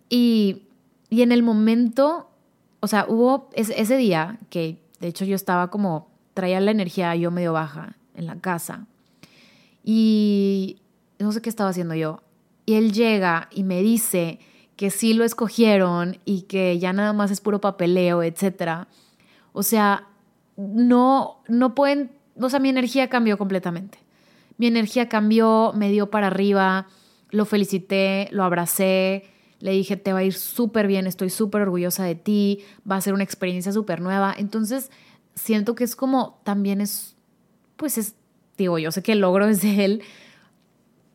Y, 0.09 0.63
y 1.09 1.21
en 1.21 1.31
el 1.31 1.41
momento, 1.41 2.29
o 2.79 2.87
sea, 2.87 3.05
hubo 3.07 3.49
ese, 3.53 3.97
día 3.97 4.39
que 4.49 4.81
de 4.99 5.07
hecho 5.07 5.25
yo 5.25 5.35
estaba 5.35 5.69
como, 5.69 6.09
traía 6.33 6.59
la 6.59 6.71
energía 6.71 7.15
yo 7.15 7.31
medio 7.31 7.53
baja 7.53 7.95
en 8.19 8.27
la 8.27 8.35
casa 8.39 8.85
y 9.83 10.77
no 11.17 11.31
sé 11.31 11.41
qué 11.41 11.49
estaba 11.49 11.71
haciendo 11.71 11.95
yo. 11.95 12.21
Y 12.65 12.75
él 12.75 12.91
llega 12.93 13.49
y 13.51 13.63
me 13.63 13.81
dice 13.81 14.39
que 14.75 14.91
sí 14.91 15.13
lo 15.13 15.23
escogieron 15.23 16.19
y 16.25 16.43
que 16.43 16.77
ya 16.77 16.93
nada 16.93 17.13
más 17.13 17.31
es 17.31 17.41
puro 17.41 17.59
papeleo, 17.59 18.21
etc. 18.21 18.87
O 19.53 19.63
sea, 19.63 20.07
no, 20.55 21.41
no 21.47 21.73
pueden 21.73 22.11
o 22.41 22.49
sea, 22.49 22.59
mi 22.59 22.69
energía 22.69 23.09
cambió 23.09 23.37
completamente. 23.37 23.99
Mi 24.57 24.67
energía 24.67 25.09
cambió, 25.09 25.73
me 25.75 25.89
dio 25.89 26.09
para 26.09 26.27
arriba, 26.27 26.87
lo 27.29 27.45
felicité, 27.45 28.29
lo 28.31 28.43
abracé, 28.43 29.25
le 29.59 29.71
dije, 29.71 29.97
te 29.97 30.13
va 30.13 30.19
a 30.19 30.23
ir 30.23 30.33
súper 30.33 30.87
bien, 30.87 31.07
estoy 31.07 31.29
súper 31.29 31.61
orgullosa 31.61 32.03
de 32.03 32.15
ti, 32.15 32.63
va 32.89 32.95
a 32.95 33.01
ser 33.01 33.13
una 33.13 33.23
experiencia 33.23 33.71
súper 33.71 34.01
nueva. 34.01 34.33
Entonces, 34.37 34.89
siento 35.35 35.75
que 35.75 35.83
es 35.83 35.95
como, 35.95 36.39
también 36.43 36.81
es, 36.81 37.15
pues 37.79 37.97
es, 37.97 38.15
digo, 38.57 38.77
yo 38.77 38.91
sé 38.91 39.01
que 39.01 39.13
el 39.13 39.21
logro 39.21 39.47
es 39.49 39.61
de 39.61 39.85
él, 39.85 40.01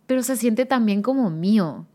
pero 0.06 0.22
se 0.22 0.36
siente 0.36 0.66
también 0.66 1.02
como 1.02 1.30
mío. 1.30 1.86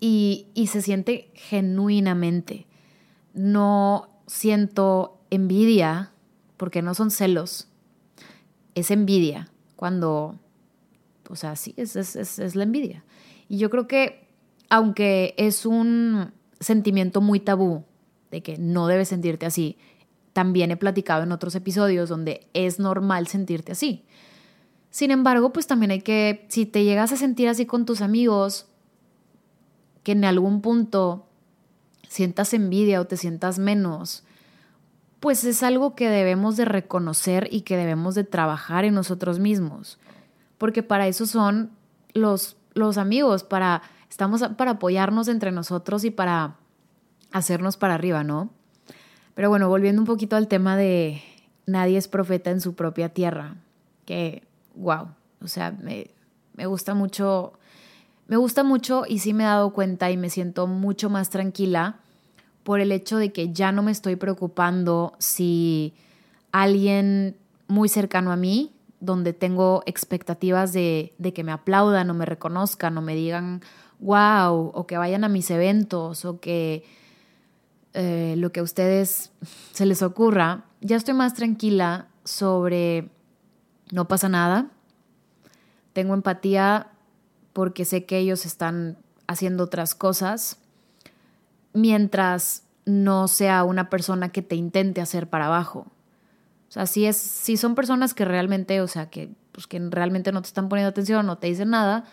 Y, 0.00 0.48
y 0.54 0.66
se 0.66 0.82
siente 0.82 1.30
genuinamente. 1.34 2.66
No 3.32 4.08
siento 4.26 5.20
envidia, 5.30 6.10
porque 6.56 6.82
no 6.82 6.94
son 6.94 7.10
celos, 7.10 7.68
es 8.74 8.90
envidia, 8.90 9.50
cuando, 9.76 10.38
o 11.28 11.36
sea, 11.36 11.56
sí, 11.56 11.74
es, 11.76 11.96
es, 11.96 12.16
es, 12.16 12.54
la 12.54 12.64
envidia. 12.64 13.04
Y 13.48 13.58
yo 13.58 13.70
creo 13.70 13.86
que, 13.86 14.28
aunque 14.70 15.34
es 15.36 15.66
un 15.66 16.32
sentimiento 16.60 17.20
muy 17.20 17.40
tabú, 17.40 17.84
de 18.30 18.42
que 18.42 18.58
no 18.58 18.86
debes 18.88 19.08
sentirte 19.08 19.46
así, 19.46 19.76
también 20.34 20.72
he 20.72 20.76
platicado 20.76 21.22
en 21.22 21.32
otros 21.32 21.54
episodios 21.54 22.10
donde 22.10 22.46
es 22.52 22.78
normal 22.78 23.28
sentirte 23.28 23.72
así. 23.72 24.04
Sin 24.90 25.10
embargo, 25.10 25.52
pues 25.52 25.66
también 25.66 25.92
hay 25.92 26.02
que, 26.02 26.44
si 26.48 26.66
te 26.66 26.84
llegas 26.84 27.12
a 27.12 27.16
sentir 27.16 27.48
así 27.48 27.64
con 27.66 27.86
tus 27.86 28.02
amigos, 28.02 28.66
que 30.02 30.12
en 30.12 30.24
algún 30.24 30.60
punto 30.60 31.26
sientas 32.08 32.52
envidia 32.52 33.00
o 33.00 33.06
te 33.06 33.16
sientas 33.16 33.58
menos, 33.58 34.24
pues 35.20 35.44
es 35.44 35.62
algo 35.62 35.94
que 35.94 36.08
debemos 36.08 36.56
de 36.56 36.64
reconocer 36.64 37.48
y 37.50 37.62
que 37.62 37.76
debemos 37.76 38.14
de 38.14 38.24
trabajar 38.24 38.84
en 38.84 38.94
nosotros 38.94 39.38
mismos, 39.38 39.98
porque 40.58 40.82
para 40.82 41.06
eso 41.06 41.26
son 41.26 41.70
los, 42.12 42.56
los 42.74 42.98
amigos, 42.98 43.44
para, 43.44 43.82
estamos 44.10 44.42
para 44.56 44.72
apoyarnos 44.72 45.28
entre 45.28 45.52
nosotros 45.52 46.04
y 46.04 46.10
para 46.10 46.56
hacernos 47.32 47.76
para 47.76 47.94
arriba, 47.94 48.22
¿no? 48.24 48.50
Pero 49.34 49.48
bueno, 49.48 49.68
volviendo 49.68 50.00
un 50.00 50.06
poquito 50.06 50.36
al 50.36 50.48
tema 50.48 50.76
de 50.76 51.22
nadie 51.66 51.98
es 51.98 52.08
profeta 52.08 52.50
en 52.50 52.60
su 52.60 52.74
propia 52.74 53.08
tierra, 53.08 53.56
que, 54.04 54.42
wow, 54.74 55.08
o 55.42 55.48
sea, 55.48 55.72
me, 55.72 56.10
me 56.54 56.66
gusta 56.66 56.94
mucho, 56.94 57.54
me 58.28 58.36
gusta 58.36 58.62
mucho 58.62 59.04
y 59.08 59.18
sí 59.18 59.32
me 59.32 59.44
he 59.44 59.46
dado 59.46 59.72
cuenta 59.72 60.10
y 60.10 60.16
me 60.16 60.30
siento 60.30 60.66
mucho 60.66 61.10
más 61.10 61.30
tranquila 61.30 61.96
por 62.62 62.80
el 62.80 62.92
hecho 62.92 63.18
de 63.18 63.32
que 63.32 63.52
ya 63.52 63.72
no 63.72 63.82
me 63.82 63.92
estoy 63.92 64.16
preocupando 64.16 65.12
si 65.18 65.94
alguien 66.50 67.36
muy 67.66 67.88
cercano 67.88 68.32
a 68.32 68.36
mí, 68.36 68.72
donde 69.00 69.32
tengo 69.32 69.82
expectativas 69.86 70.72
de, 70.72 71.12
que 71.34 71.44
me 71.44 71.52
aplaudan 71.52 72.10
o 72.10 72.14
me 72.14 72.24
reconozcan 72.24 72.96
o 72.96 73.02
me 73.02 73.14
digan 73.14 73.60
wow, 74.00 74.70
o 74.74 74.86
que 74.86 74.96
vayan 74.96 75.24
a 75.24 75.28
mis 75.28 75.50
eventos 75.50 76.24
o 76.24 76.40
que 76.40 76.84
eh, 77.94 78.34
lo 78.36 78.52
que 78.52 78.60
a 78.60 78.64
ustedes 78.64 79.30
se 79.72 79.86
les 79.86 80.02
ocurra, 80.02 80.64
ya 80.80 80.96
estoy 80.96 81.14
más 81.14 81.34
tranquila 81.34 82.08
sobre 82.24 83.08
no 83.92 84.08
pasa 84.08 84.28
nada. 84.28 84.66
Tengo 85.92 86.14
empatía 86.14 86.88
porque 87.52 87.84
sé 87.84 88.04
que 88.04 88.18
ellos 88.18 88.46
están 88.46 88.98
haciendo 89.26 89.64
otras 89.64 89.94
cosas 89.94 90.58
mientras 91.72 92.64
no 92.84 93.28
sea 93.28 93.64
una 93.64 93.88
persona 93.90 94.30
que 94.30 94.42
te 94.42 94.56
intente 94.56 95.00
hacer 95.00 95.28
para 95.28 95.46
abajo. 95.46 95.86
O 96.68 96.72
sea, 96.74 96.86
si, 96.86 97.06
es, 97.06 97.16
si 97.16 97.56
son 97.56 97.76
personas 97.76 98.14
que 98.14 98.24
realmente, 98.24 98.80
o 98.80 98.88
sea, 98.88 99.08
que, 99.08 99.30
pues, 99.52 99.66
que 99.68 99.78
realmente 99.78 100.32
no 100.32 100.42
te 100.42 100.48
están 100.48 100.68
poniendo 100.68 100.90
atención, 100.90 101.24
no 101.26 101.38
te 101.38 101.46
dicen 101.46 101.70
nada, 101.70 102.04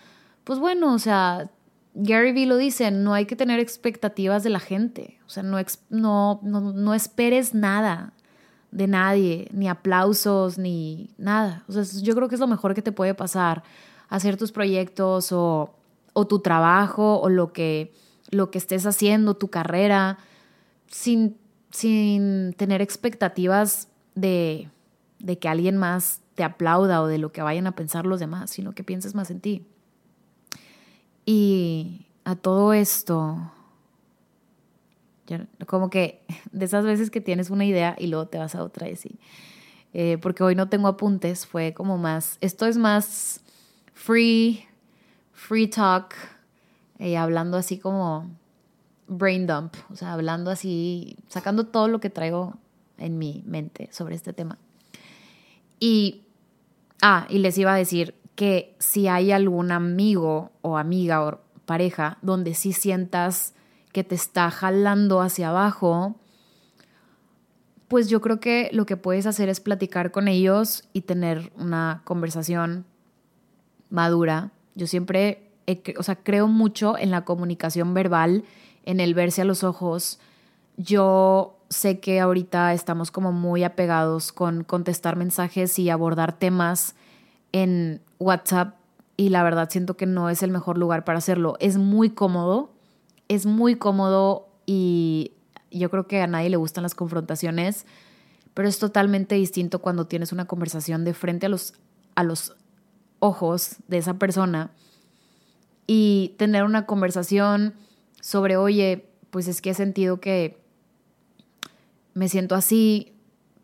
pues 0.43 0.59
bueno, 0.59 0.93
o 0.93 0.99
sea, 0.99 1.49
Gary 1.93 2.31
Vee 2.31 2.45
lo 2.45 2.57
dice, 2.57 2.91
no 2.91 3.13
hay 3.13 3.25
que 3.25 3.35
tener 3.35 3.59
expectativas 3.59 4.43
de 4.43 4.49
la 4.49 4.59
gente. 4.59 5.19
O 5.25 5.29
sea, 5.29 5.43
no, 5.43 5.57
no, 5.89 6.39
no, 6.43 6.61
no 6.73 6.93
esperes 6.93 7.53
nada 7.53 8.13
de 8.71 8.87
nadie, 8.87 9.49
ni 9.51 9.67
aplausos, 9.67 10.57
ni 10.57 11.09
nada. 11.17 11.63
O 11.67 11.73
sea, 11.73 11.83
yo 12.01 12.15
creo 12.15 12.29
que 12.29 12.35
es 12.35 12.41
lo 12.41 12.47
mejor 12.47 12.73
que 12.73 12.81
te 12.81 12.93
puede 12.93 13.13
pasar, 13.13 13.63
hacer 14.07 14.37
tus 14.37 14.51
proyectos 14.51 15.31
o, 15.31 15.73
o 16.13 16.27
tu 16.27 16.39
trabajo 16.39 17.19
o 17.19 17.29
lo 17.29 17.51
que 17.51 17.93
lo 18.31 18.49
que 18.49 18.57
estés 18.57 18.85
haciendo, 18.85 19.35
tu 19.35 19.49
carrera, 19.49 20.17
sin, 20.87 21.37
sin 21.69 22.53
tener 22.53 22.81
expectativas 22.81 23.89
de, 24.15 24.69
de 25.19 25.37
que 25.37 25.49
alguien 25.49 25.77
más 25.77 26.21
te 26.35 26.43
aplauda 26.43 27.01
o 27.01 27.07
de 27.07 27.17
lo 27.17 27.31
que 27.31 27.41
vayan 27.41 27.67
a 27.67 27.75
pensar 27.75 28.05
los 28.05 28.19
demás, 28.19 28.49
sino 28.49 28.71
que 28.71 28.83
pienses 28.83 29.13
más 29.13 29.29
en 29.29 29.41
ti. 29.41 29.65
Y 31.25 32.05
a 32.23 32.35
todo 32.35 32.73
esto, 32.73 33.37
como 35.65 35.89
que 35.89 36.21
de 36.51 36.65
esas 36.65 36.85
veces 36.85 37.09
que 37.09 37.21
tienes 37.21 37.49
una 37.49 37.65
idea 37.65 37.95
y 37.97 38.07
luego 38.07 38.27
te 38.27 38.37
vas 38.37 38.55
a 38.55 38.63
otra 38.63 38.89
y 38.89 38.93
así. 38.93 39.19
Eh, 39.93 40.17
porque 40.21 40.43
hoy 40.43 40.55
no 40.55 40.69
tengo 40.69 40.87
apuntes, 40.87 41.45
fue 41.45 41.73
como 41.73 41.97
más, 41.97 42.37
esto 42.39 42.65
es 42.65 42.77
más 42.77 43.41
free, 43.93 44.65
free 45.33 45.67
talk, 45.67 46.15
y 46.97 47.15
hablando 47.15 47.57
así 47.57 47.77
como 47.77 48.29
brain 49.07 49.47
dump, 49.47 49.75
o 49.89 49.95
sea, 49.97 50.13
hablando 50.13 50.49
así, 50.49 51.17
sacando 51.27 51.65
todo 51.65 51.89
lo 51.89 51.99
que 51.99 52.09
traigo 52.09 52.53
en 52.97 53.17
mi 53.17 53.43
mente 53.45 53.89
sobre 53.91 54.15
este 54.15 54.31
tema. 54.31 54.57
Y, 55.79 56.21
ah, 57.01 57.25
y 57.29 57.39
les 57.39 57.57
iba 57.57 57.73
a 57.73 57.77
decir 57.77 58.15
que 58.35 58.75
si 58.79 59.07
hay 59.07 59.31
algún 59.31 59.71
amigo 59.71 60.51
o 60.61 60.77
amiga 60.77 61.25
o 61.25 61.41
pareja 61.65 62.17
donde 62.21 62.53
sí 62.53 62.73
sientas 62.73 63.53
que 63.91 64.03
te 64.03 64.15
está 64.15 64.49
jalando 64.51 65.21
hacia 65.21 65.49
abajo, 65.49 66.15
pues 67.87 68.07
yo 68.07 68.21
creo 68.21 68.39
que 68.39 68.69
lo 68.71 68.85
que 68.85 68.95
puedes 68.97 69.25
hacer 69.25 69.49
es 69.49 69.59
platicar 69.59 70.11
con 70.11 70.27
ellos 70.27 70.85
y 70.93 71.01
tener 71.01 71.51
una 71.57 72.01
conversación 72.05 72.85
madura. 73.89 74.51
Yo 74.75 74.87
siempre, 74.87 75.51
o 75.97 76.03
sea, 76.03 76.15
creo 76.15 76.47
mucho 76.47 76.97
en 76.97 77.11
la 77.11 77.25
comunicación 77.25 77.93
verbal, 77.93 78.45
en 78.85 79.01
el 79.01 79.13
verse 79.13 79.41
a 79.41 79.45
los 79.45 79.65
ojos. 79.65 80.19
Yo 80.77 81.59
sé 81.69 81.99
que 81.99 82.21
ahorita 82.21 82.73
estamos 82.73 83.11
como 83.11 83.33
muy 83.33 83.63
apegados 83.65 84.31
con 84.31 84.63
contestar 84.63 85.17
mensajes 85.17 85.77
y 85.77 85.89
abordar 85.89 86.37
temas 86.37 86.95
en 87.51 88.01
WhatsApp 88.19 88.75
y 89.17 89.29
la 89.29 89.43
verdad 89.43 89.69
siento 89.69 89.97
que 89.97 90.05
no 90.05 90.29
es 90.29 90.43
el 90.43 90.51
mejor 90.51 90.77
lugar 90.77 91.03
para 91.03 91.19
hacerlo. 91.19 91.55
Es 91.59 91.77
muy 91.77 92.11
cómodo, 92.11 92.73
es 93.27 93.45
muy 93.45 93.75
cómodo 93.75 94.49
y 94.65 95.33
yo 95.69 95.89
creo 95.89 96.07
que 96.07 96.21
a 96.21 96.27
nadie 96.27 96.49
le 96.49 96.57
gustan 96.57 96.83
las 96.83 96.95
confrontaciones, 96.95 97.85
pero 98.53 98.67
es 98.67 98.79
totalmente 98.79 99.35
distinto 99.35 99.79
cuando 99.79 100.07
tienes 100.07 100.31
una 100.31 100.45
conversación 100.45 101.05
de 101.05 101.13
frente 101.13 101.45
a 101.45 101.49
los, 101.49 101.73
a 102.15 102.23
los 102.23 102.55
ojos 103.19 103.77
de 103.87 103.97
esa 103.97 104.15
persona 104.15 104.71
y 105.87 106.35
tener 106.37 106.63
una 106.63 106.85
conversación 106.85 107.73
sobre, 108.21 108.57
oye, 108.57 109.09
pues 109.29 109.47
es 109.47 109.61
que 109.61 109.71
he 109.71 109.73
sentido 109.73 110.19
que 110.19 110.61
me 112.13 112.27
siento 112.27 112.55
así, 112.55 113.13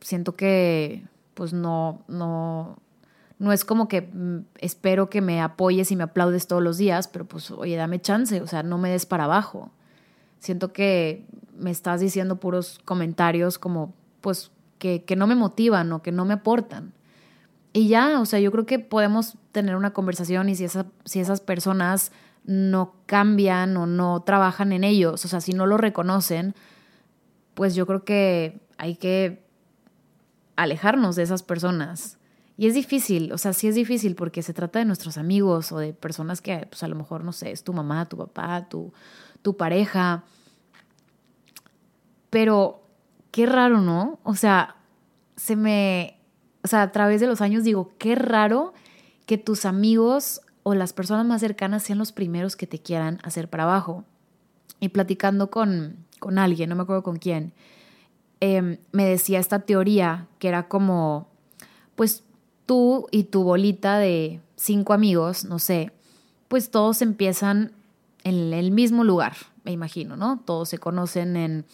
siento 0.02 0.36
que 0.36 1.04
pues 1.34 1.54
no, 1.54 2.04
no, 2.08 2.80
no 3.40 3.52
es 3.52 3.66
como 3.66 3.88
que 3.88 4.02
mm, 4.02 4.46
espero 4.60 5.10
que 5.10 5.22
me 5.22 5.42
apoyes 5.42 5.92
y 5.92 5.96
me 5.96 6.04
aplaudes 6.04 6.48
todos 6.48 6.64
los 6.64 6.78
días, 6.78 7.08
pero 7.08 7.26
pues 7.26 7.52
oye, 7.52 7.76
dame 7.76 8.02
chance, 8.02 8.42
o 8.42 8.48
sea, 8.48 8.64
no 8.64 8.78
me 8.78 8.90
des 8.90 9.06
para 9.06 9.26
abajo. 9.26 9.72
Siento 10.40 10.74
que 10.74 11.26
me 11.58 11.72
estás 11.72 12.00
diciendo 12.00 12.40
puros 12.40 12.80
comentarios 12.86 13.60
como 13.60 13.94
pues 14.22 14.52
que, 14.80 15.04
que 15.04 15.16
no 15.16 15.28
me 15.28 15.36
motivan 15.36 15.92
o 15.92 16.02
que 16.02 16.12
no 16.12 16.26
me 16.26 16.36
aportan. 16.36 16.94
Y 17.74 17.88
ya, 17.88 18.20
o 18.22 18.26
sea, 18.26 18.40
yo 18.40 18.52
creo 18.52 18.66
que 18.66 18.80
podemos 18.80 19.38
tener 19.52 19.76
una 19.76 19.94
conversación 19.94 20.50
y 20.50 20.56
si, 20.56 20.66
si 21.06 21.20
esas 21.20 21.42
personas 21.42 22.12
no 22.44 22.96
cambian 23.06 23.76
o 23.78 23.86
no 23.86 24.22
trabajan 24.22 24.72
en 24.72 24.84
ellos, 24.84 25.26
o 25.26 25.28
sea, 25.28 25.42
si 25.42 25.54
no 25.54 25.66
lo 25.66 25.78
reconocen, 25.78 26.56
pues 27.54 27.76
yo 27.76 27.86
creo 27.86 28.04
que 28.04 28.62
hay 28.78 28.96
que 28.96 29.44
alejarnos 30.56 31.16
de 31.16 31.24
esas 31.24 31.44
personas. 31.44 32.18
Y 32.58 32.66
es 32.68 32.74
difícil, 32.74 33.32
o 33.32 33.38
sea, 33.38 33.54
sí 33.54 33.68
es 33.68 33.76
difícil 33.76 34.16
porque 34.16 34.42
se 34.42 34.52
trata 34.52 34.80
de 34.80 34.86
nuestros 34.86 35.18
amigos 35.18 35.72
o 35.72 35.78
de 35.78 35.94
personas 35.94 36.42
que, 36.42 36.66
pues 36.70 36.82
a 36.82 36.88
lo 36.88 36.96
mejor, 36.96 37.24
no 37.24 37.32
sé, 37.32 37.52
es 37.52 37.64
tu 37.64 37.72
mamá, 37.72 38.08
tu 38.08 38.18
papá, 38.18 38.68
tu, 38.68 38.92
tu 39.44 39.56
pareja. 39.56 40.24
Pero 42.32 42.82
qué 43.30 43.46
raro, 43.46 43.80
¿no? 43.80 44.20
O 44.24 44.34
sea, 44.34 44.76
se 45.36 45.56
me, 45.56 46.20
o 46.64 46.68
sea, 46.68 46.82
a 46.82 46.92
través 46.92 47.22
de 47.22 47.28
los 47.28 47.42
años 47.42 47.64
digo, 47.64 47.92
qué 48.00 48.16
raro 48.16 48.74
que 49.28 49.38
tus 49.38 49.66
amigos 49.66 50.42
o 50.64 50.74
las 50.74 50.94
personas 50.94 51.28
más 51.28 51.42
cercanas 51.42 51.84
sean 51.84 52.00
los 52.00 52.12
primeros 52.12 52.56
que 52.56 52.66
te 52.66 52.80
quieran 52.80 53.20
hacer 53.24 53.50
para 53.50 53.64
abajo. 53.64 54.04
Y 54.80 54.90
platicando 54.90 55.52
con, 55.52 55.98
con 56.20 56.40
alguien, 56.40 56.70
no 56.70 56.76
me 56.76 56.84
acuerdo 56.84 57.04
con 57.04 57.18
quién, 57.18 57.54
em, 58.40 58.78
me 58.92 59.06
decía 59.06 59.40
esta 59.40 59.60
teoría 59.60 60.28
que 60.40 60.48
era 60.48 60.68
como, 60.68 61.30
pues 61.96 62.24
tú 62.68 63.08
y 63.10 63.24
tu 63.24 63.42
bolita 63.42 63.98
de 63.98 64.40
cinco 64.56 64.94
amigos, 64.94 65.46
no 65.46 65.58
sé, 65.58 65.92
pues 66.48 66.70
todos 66.70 67.02
empiezan 67.02 67.72
en 68.24 68.54
el 68.54 68.70
mismo 68.70 69.04
lugar, 69.04 69.34
me 69.64 69.72
imagino, 69.72 70.16
¿no? 70.16 70.40
Todos 70.46 70.70
se 70.70 70.78
conocen 70.78 71.36
en, 71.36 71.66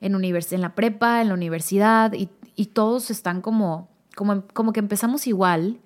en, 0.00 0.14
en 0.14 0.60
la 0.62 0.74
prepa, 0.74 1.20
en 1.20 1.28
la 1.28 1.34
universidad, 1.34 2.14
y, 2.14 2.30
y 2.56 2.66
todos 2.66 3.10
están 3.10 3.42
como, 3.42 3.88
como, 4.16 4.44
como 4.54 4.72
que 4.72 4.80
empezamos 4.80 5.26
igual 5.26 5.80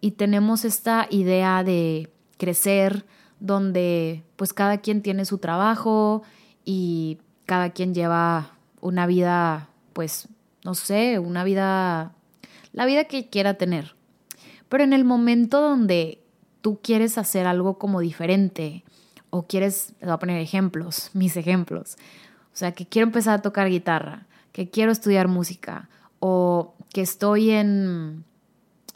y 0.00 0.12
tenemos 0.12 0.64
esta 0.64 1.06
idea 1.10 1.62
de 1.62 2.10
crecer, 2.38 3.06
donde 3.38 4.24
pues 4.36 4.52
cada 4.52 4.78
quien 4.78 5.02
tiene 5.02 5.24
su 5.24 5.38
trabajo 5.38 6.22
y 6.64 7.18
cada 7.46 7.70
quien 7.70 7.94
lleva 7.94 8.52
una 8.80 9.06
vida, 9.06 9.68
pues, 9.92 10.28
no 10.64 10.74
sé, 10.74 11.18
una 11.18 11.44
vida, 11.44 12.12
la 12.72 12.86
vida 12.86 13.04
que 13.04 13.28
quiera 13.28 13.54
tener. 13.54 13.94
Pero 14.68 14.84
en 14.84 14.92
el 14.92 15.04
momento 15.04 15.60
donde 15.60 16.22
tú 16.60 16.78
quieres 16.82 17.18
hacer 17.18 17.46
algo 17.46 17.78
como 17.78 18.00
diferente 18.00 18.84
o 19.30 19.42
quieres, 19.46 19.94
voy 20.00 20.10
a 20.10 20.18
poner 20.18 20.40
ejemplos, 20.40 21.10
mis 21.14 21.36
ejemplos, 21.36 21.96
o 22.52 22.56
sea, 22.56 22.72
que 22.72 22.86
quiero 22.86 23.06
empezar 23.06 23.38
a 23.38 23.42
tocar 23.42 23.68
guitarra, 23.68 24.26
que 24.52 24.68
quiero 24.68 24.92
estudiar 24.92 25.28
música 25.28 25.88
o 26.20 26.74
que 26.92 27.00
estoy 27.00 27.50
en, 27.50 28.24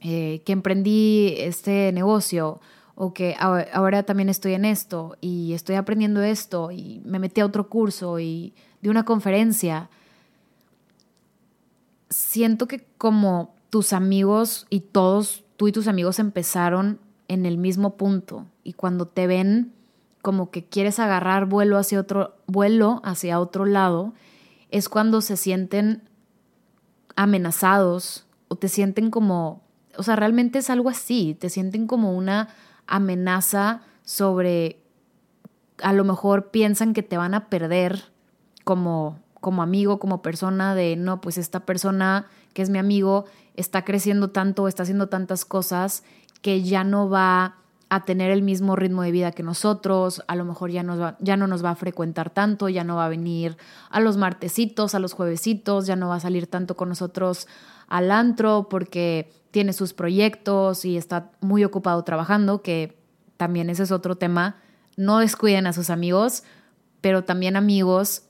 eh, 0.03 0.43
que 0.45 0.53
emprendí 0.53 1.35
este 1.39 1.91
negocio 1.93 2.61
o 2.95 3.13
que 3.13 3.37
ahora 3.39 4.03
también 4.05 4.29
estoy 4.29 4.55
en 4.55 4.65
esto 4.65 5.17
y 5.21 5.53
estoy 5.53 5.77
aprendiendo 5.77 6.23
esto 6.23 6.71
y 6.71 7.03
me 7.05 7.19
metí 7.19 7.41
a 7.41 7.47
otro 7.47 7.69
curso 7.69 8.19
y 8.21 8.55
de 8.81 8.89
una 8.89 9.05
conferencia, 9.05 9.91
siento 12.09 12.69
que 12.69 12.87
como 12.97 13.56
tus 13.71 13.93
amigos 13.93 14.67
y 14.71 14.81
todos, 14.81 15.45
tú 15.57 15.69
y 15.69 15.73
tus 15.73 15.89
amigos 15.89 16.19
empezaron 16.19 17.01
en 17.29 17.47
el 17.47 17.59
mismo 17.59 17.97
punto. 17.97 18.47
Y 18.63 18.75
cuando 18.75 19.07
te 19.07 19.27
ven 19.27 19.73
como 20.23 20.51
que 20.51 20.65
quieres 20.65 20.99
agarrar 20.99 21.47
vuelo 21.47 21.79
hacia 21.79 22.01
otro 22.01 22.35
vuelo 22.47 23.01
hacia 23.05 23.39
otro 23.39 23.65
lado, 23.65 24.13
es 24.71 24.89
cuando 24.89 25.21
se 25.21 25.37
sienten 25.37 26.03
amenazados 27.15 28.27
o 28.49 28.57
te 28.57 28.69
sienten 28.69 29.11
como, 29.11 29.63
o 29.97 30.03
sea, 30.03 30.17
realmente 30.17 30.59
es 30.59 30.71
algo 30.71 30.89
así, 30.89 31.37
te 31.39 31.49
sienten 31.49 31.87
como 31.87 32.13
una 32.13 32.49
amenaza 32.87 33.83
sobre, 34.05 34.83
a 35.83 35.93
lo 35.93 36.05
mejor 36.05 36.51
piensan 36.51 36.93
que 36.93 37.03
te 37.03 37.17
van 37.17 37.35
a 37.35 37.49
perder 37.49 38.11
como, 38.65 39.21
como 39.41 39.63
amigo, 39.63 39.99
como 39.99 40.23
persona, 40.23 40.75
de 40.75 40.97
no, 40.97 41.21
pues 41.21 41.39
esta 41.39 41.61
persona 41.61 42.27
que 42.53 42.63
es 42.63 42.71
mi 42.71 42.79
amigo 42.79 43.27
está 43.57 43.85
creciendo 43.85 44.31
tanto, 44.31 44.69
está 44.69 44.85
haciendo 44.85 45.09
tantas 45.09 45.45
cosas 45.45 46.05
que 46.43 46.63
ya 46.63 46.85
no 46.85 47.09
va 47.09 47.57
a 47.89 48.05
tener 48.05 48.31
el 48.31 48.43
mismo 48.43 48.75
ritmo 48.75 49.03
de 49.03 49.13
vida 49.13 49.31
que 49.31 49.43
nosotros, 49.43 50.23
a 50.27 50.35
lo 50.35 50.45
mejor 50.45 50.71
ya, 50.71 50.83
nos 50.83 51.01
va, 51.01 51.17
ya 51.21 51.37
no 51.37 51.47
nos 51.47 51.65
va 51.65 51.71
a 51.71 51.77
frecuentar 51.77 52.31
tanto, 52.31 52.69
ya 52.69 52.83
no 52.83 52.97
va 52.97 53.07
a 53.07 53.09
venir 53.09 53.57
a 53.91 54.01
los 54.01 54.17
martesitos, 54.17 54.95
a 54.95 54.99
los 54.99 55.13
juevesitos, 55.13 55.87
ya 55.87 55.95
no 55.95 56.09
va 56.09 56.17
a 56.17 56.21
salir 56.21 56.49
tanto 56.49 56.77
con 56.77 56.89
nosotros 56.89 57.47
al 57.87 58.11
antro 58.11 58.69
porque 58.69 59.31
tiene 59.53 59.73
sus 59.73 59.93
proyectos 59.93 60.85
y 60.85 60.97
está 60.97 61.31
muy 61.41 61.65
ocupado 61.65 62.03
trabajando, 62.03 62.61
que 62.61 62.99
también 63.37 63.71
ese 63.71 63.85
es 63.85 63.93
otro 63.93 64.17
tema. 64.17 64.57
No 64.97 65.19
descuiden 65.21 65.69
a 65.69 65.73
sus 65.73 65.89
amigos, 65.89 66.43
pero 67.01 67.23
también 67.23 67.55
amigos, 67.55 68.23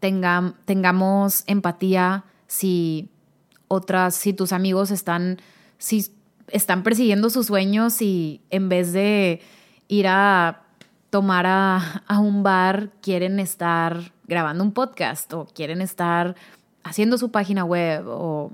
tengamos 0.00 1.44
empatía 1.46 2.24
si 2.48 3.11
otras, 3.72 4.14
si 4.14 4.32
tus 4.32 4.52
amigos 4.52 4.90
están, 4.90 5.38
si 5.78 6.06
están 6.48 6.82
persiguiendo 6.82 7.30
sus 7.30 7.46
sueños 7.46 8.02
y 8.02 8.42
en 8.50 8.68
vez 8.68 8.92
de 8.92 9.40
ir 9.88 10.06
a 10.08 10.62
tomar 11.10 11.46
a, 11.46 12.02
a 12.06 12.18
un 12.18 12.42
bar, 12.42 12.90
quieren 13.00 13.40
estar 13.40 14.12
grabando 14.26 14.62
un 14.62 14.72
podcast 14.72 15.32
o 15.32 15.46
quieren 15.46 15.80
estar 15.80 16.36
haciendo 16.84 17.16
su 17.16 17.30
página 17.30 17.64
web 17.64 18.04
o 18.06 18.52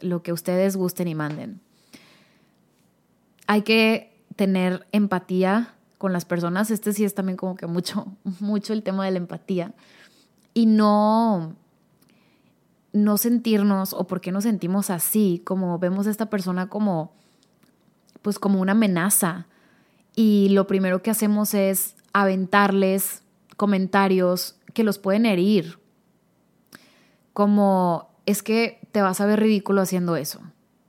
lo 0.00 0.22
que 0.22 0.32
ustedes 0.32 0.76
gusten 0.76 1.08
y 1.08 1.14
manden. 1.14 1.60
Hay 3.46 3.62
que 3.62 4.12
tener 4.36 4.86
empatía 4.92 5.74
con 5.98 6.12
las 6.12 6.24
personas. 6.24 6.70
Este 6.70 6.92
sí 6.92 7.04
es 7.04 7.14
también 7.14 7.36
como 7.36 7.56
que 7.56 7.66
mucho, 7.66 8.06
mucho 8.40 8.72
el 8.72 8.82
tema 8.82 9.04
de 9.04 9.10
la 9.10 9.18
empatía. 9.18 9.72
Y 10.54 10.66
no, 10.66 11.56
no 12.92 13.16
sentirnos, 13.16 13.92
o 13.92 14.06
por 14.06 14.20
qué 14.20 14.32
nos 14.32 14.44
sentimos 14.44 14.90
así, 14.90 15.42
como 15.44 15.78
vemos 15.78 16.06
a 16.06 16.10
esta 16.10 16.26
persona 16.26 16.68
como, 16.68 17.12
pues 18.20 18.38
como 18.38 18.60
una 18.60 18.72
amenaza. 18.72 19.46
Y 20.14 20.50
lo 20.50 20.66
primero 20.66 21.02
que 21.02 21.10
hacemos 21.10 21.54
es 21.54 21.96
aventarles 22.12 23.22
comentarios 23.56 24.56
que 24.74 24.84
los 24.84 24.98
pueden 24.98 25.26
herir. 25.26 25.78
Como 27.32 28.10
es 28.26 28.42
que 28.42 28.80
te 28.92 29.00
vas 29.00 29.20
a 29.20 29.26
ver 29.26 29.40
ridículo 29.40 29.80
haciendo 29.80 30.16
eso, 30.16 30.40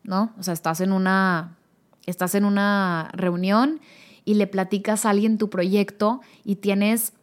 ¿no? 0.04 0.34
O 0.38 0.44
sea, 0.44 0.54
estás 0.54 0.82
en 0.82 0.92
una, 0.92 1.58
estás 2.06 2.36
en 2.36 2.44
una 2.44 3.10
reunión 3.14 3.80
y 4.26 4.36
le 4.36 4.48
platicas 4.48 5.06
a 5.06 5.10
alguien 5.10 5.38
tu 5.38 5.50
proyecto 5.50 6.22
y 6.44 6.58
tienes 6.58 7.14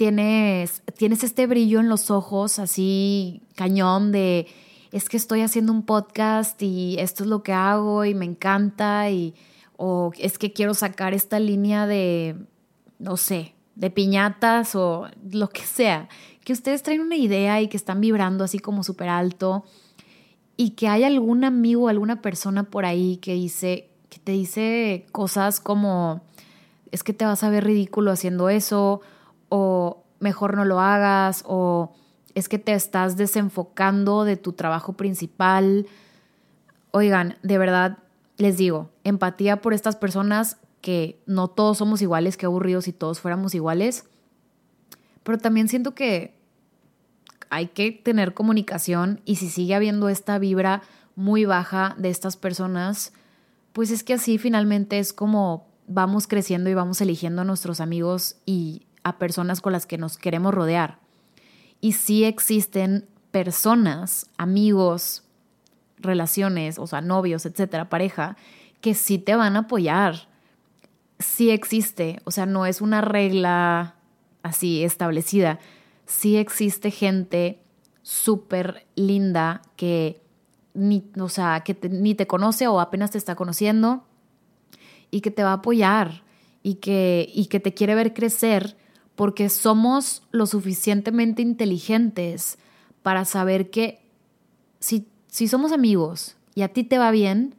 tienes, 0.00 0.82
tienes 0.96 1.24
este 1.24 1.46
brillo 1.46 1.78
en 1.78 1.90
los 1.90 2.10
ojos, 2.10 2.58
así 2.58 3.42
cañón 3.54 4.12
de, 4.12 4.46
es 4.92 5.10
que 5.10 5.18
estoy 5.18 5.42
haciendo 5.42 5.72
un 5.72 5.82
podcast 5.82 6.62
y 6.62 6.96
esto 6.98 7.22
es 7.22 7.28
lo 7.28 7.42
que 7.42 7.52
hago 7.52 8.06
y 8.06 8.14
me 8.14 8.24
encanta 8.24 9.10
y, 9.10 9.34
o 9.76 10.10
es 10.16 10.38
que 10.38 10.54
quiero 10.54 10.72
sacar 10.72 11.12
esta 11.12 11.38
línea 11.38 11.86
de, 11.86 12.34
no 12.98 13.18
sé, 13.18 13.54
de 13.74 13.90
piñatas 13.90 14.74
o 14.74 15.06
lo 15.30 15.50
que 15.50 15.64
sea, 15.64 16.08
que 16.44 16.54
ustedes 16.54 16.82
traen 16.82 17.02
una 17.02 17.16
idea 17.16 17.60
y 17.60 17.68
que 17.68 17.76
están 17.76 18.00
vibrando 18.00 18.42
así 18.42 18.58
como 18.58 18.82
súper 18.82 19.10
alto 19.10 19.64
y 20.56 20.70
que 20.70 20.88
hay 20.88 21.04
algún 21.04 21.44
amigo, 21.44 21.90
alguna 21.90 22.22
persona 22.22 22.62
por 22.62 22.86
ahí 22.86 23.18
que 23.18 23.34
dice, 23.34 23.90
que 24.08 24.18
te 24.18 24.32
dice 24.32 25.04
cosas 25.12 25.60
como, 25.60 26.22
es 26.90 27.02
que 27.02 27.12
te 27.12 27.26
vas 27.26 27.44
a 27.44 27.50
ver 27.50 27.64
ridículo 27.64 28.10
haciendo 28.12 28.48
eso, 28.48 29.02
o 29.50 30.02
mejor 30.18 30.56
no 30.56 30.64
lo 30.64 30.80
hagas, 30.80 31.44
o 31.46 31.92
es 32.34 32.48
que 32.48 32.58
te 32.58 32.72
estás 32.72 33.18
desenfocando 33.18 34.24
de 34.24 34.36
tu 34.38 34.54
trabajo 34.54 34.94
principal. 34.94 35.86
Oigan, 36.92 37.36
de 37.42 37.58
verdad, 37.58 37.98
les 38.38 38.56
digo, 38.56 38.90
empatía 39.04 39.60
por 39.60 39.74
estas 39.74 39.96
personas 39.96 40.56
que 40.80 41.20
no 41.26 41.48
todos 41.48 41.78
somos 41.78 42.00
iguales, 42.00 42.38
qué 42.38 42.46
aburridos 42.46 42.84
si 42.84 42.92
todos 42.92 43.20
fuéramos 43.20 43.54
iguales, 43.54 44.04
pero 45.22 45.36
también 45.36 45.68
siento 45.68 45.94
que 45.94 46.34
hay 47.50 47.66
que 47.66 47.92
tener 47.92 48.32
comunicación 48.32 49.20
y 49.24 49.36
si 49.36 49.50
sigue 49.50 49.74
habiendo 49.74 50.08
esta 50.08 50.38
vibra 50.38 50.82
muy 51.16 51.44
baja 51.44 51.94
de 51.98 52.08
estas 52.08 52.36
personas, 52.36 53.12
pues 53.72 53.90
es 53.90 54.04
que 54.04 54.14
así 54.14 54.38
finalmente 54.38 54.98
es 54.98 55.12
como 55.12 55.66
vamos 55.86 56.26
creciendo 56.26 56.70
y 56.70 56.74
vamos 56.74 57.00
eligiendo 57.00 57.42
a 57.42 57.44
nuestros 57.44 57.80
amigos 57.80 58.36
y 58.46 58.86
a 59.02 59.18
personas 59.18 59.60
con 59.60 59.72
las 59.72 59.86
que 59.86 59.98
nos 59.98 60.18
queremos 60.18 60.54
rodear. 60.54 60.98
Y 61.80 61.92
sí 61.92 62.24
existen 62.24 63.06
personas, 63.30 64.26
amigos, 64.36 65.24
relaciones, 65.98 66.78
o 66.78 66.86
sea, 66.86 67.00
novios, 67.00 67.46
etcétera, 67.46 67.88
pareja, 67.88 68.36
que 68.80 68.94
sí 68.94 69.18
te 69.18 69.34
van 69.36 69.56
a 69.56 69.60
apoyar. 69.60 70.28
Sí 71.18 71.50
existe, 71.50 72.20
o 72.24 72.30
sea, 72.30 72.46
no 72.46 72.66
es 72.66 72.80
una 72.80 73.00
regla 73.00 73.96
así 74.42 74.84
establecida. 74.84 75.58
Sí 76.06 76.36
existe 76.36 76.90
gente 76.90 77.60
súper 78.02 78.86
linda 78.94 79.62
que 79.76 80.20
ni, 80.74 81.04
o 81.18 81.28
sea, 81.28 81.60
que 81.60 81.76
ni 81.88 82.14
te 82.14 82.26
conoce 82.26 82.66
o 82.68 82.80
apenas 82.80 83.10
te 83.10 83.18
está 83.18 83.34
conociendo 83.34 84.04
y 85.10 85.20
que 85.20 85.30
te 85.30 85.42
va 85.42 85.50
a 85.50 85.54
apoyar 85.54 86.22
y 86.62 86.76
que, 86.76 87.28
y 87.32 87.46
que 87.46 87.60
te 87.60 87.74
quiere 87.74 87.94
ver 87.94 88.14
crecer 88.14 88.76
porque 89.20 89.50
somos 89.50 90.22
lo 90.30 90.46
suficientemente 90.46 91.42
inteligentes 91.42 92.56
para 93.02 93.26
saber 93.26 93.68
que 93.68 94.00
si 94.78 95.06
si 95.28 95.46
somos 95.46 95.72
amigos 95.72 96.36
y 96.54 96.62
a 96.62 96.68
ti 96.68 96.84
te 96.84 96.96
va 96.96 97.10
bien, 97.10 97.54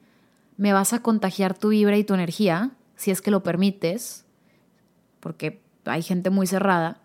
me 0.57 0.73
vas 0.73 0.91
a 0.93 1.03
contagiar 1.03 1.55
tu 1.55 1.69
vibra 1.69 1.99
y 1.99 2.03
tu 2.03 2.15
energía, 2.15 2.71
si 2.95 3.11
es 3.11 3.21
que 3.21 3.29
lo 3.29 3.43
permites, 3.43 4.25
porque 5.19 5.61
hay 5.85 6.01
gente 6.01 6.31
muy 6.31 6.47
cerrada. 6.47 6.99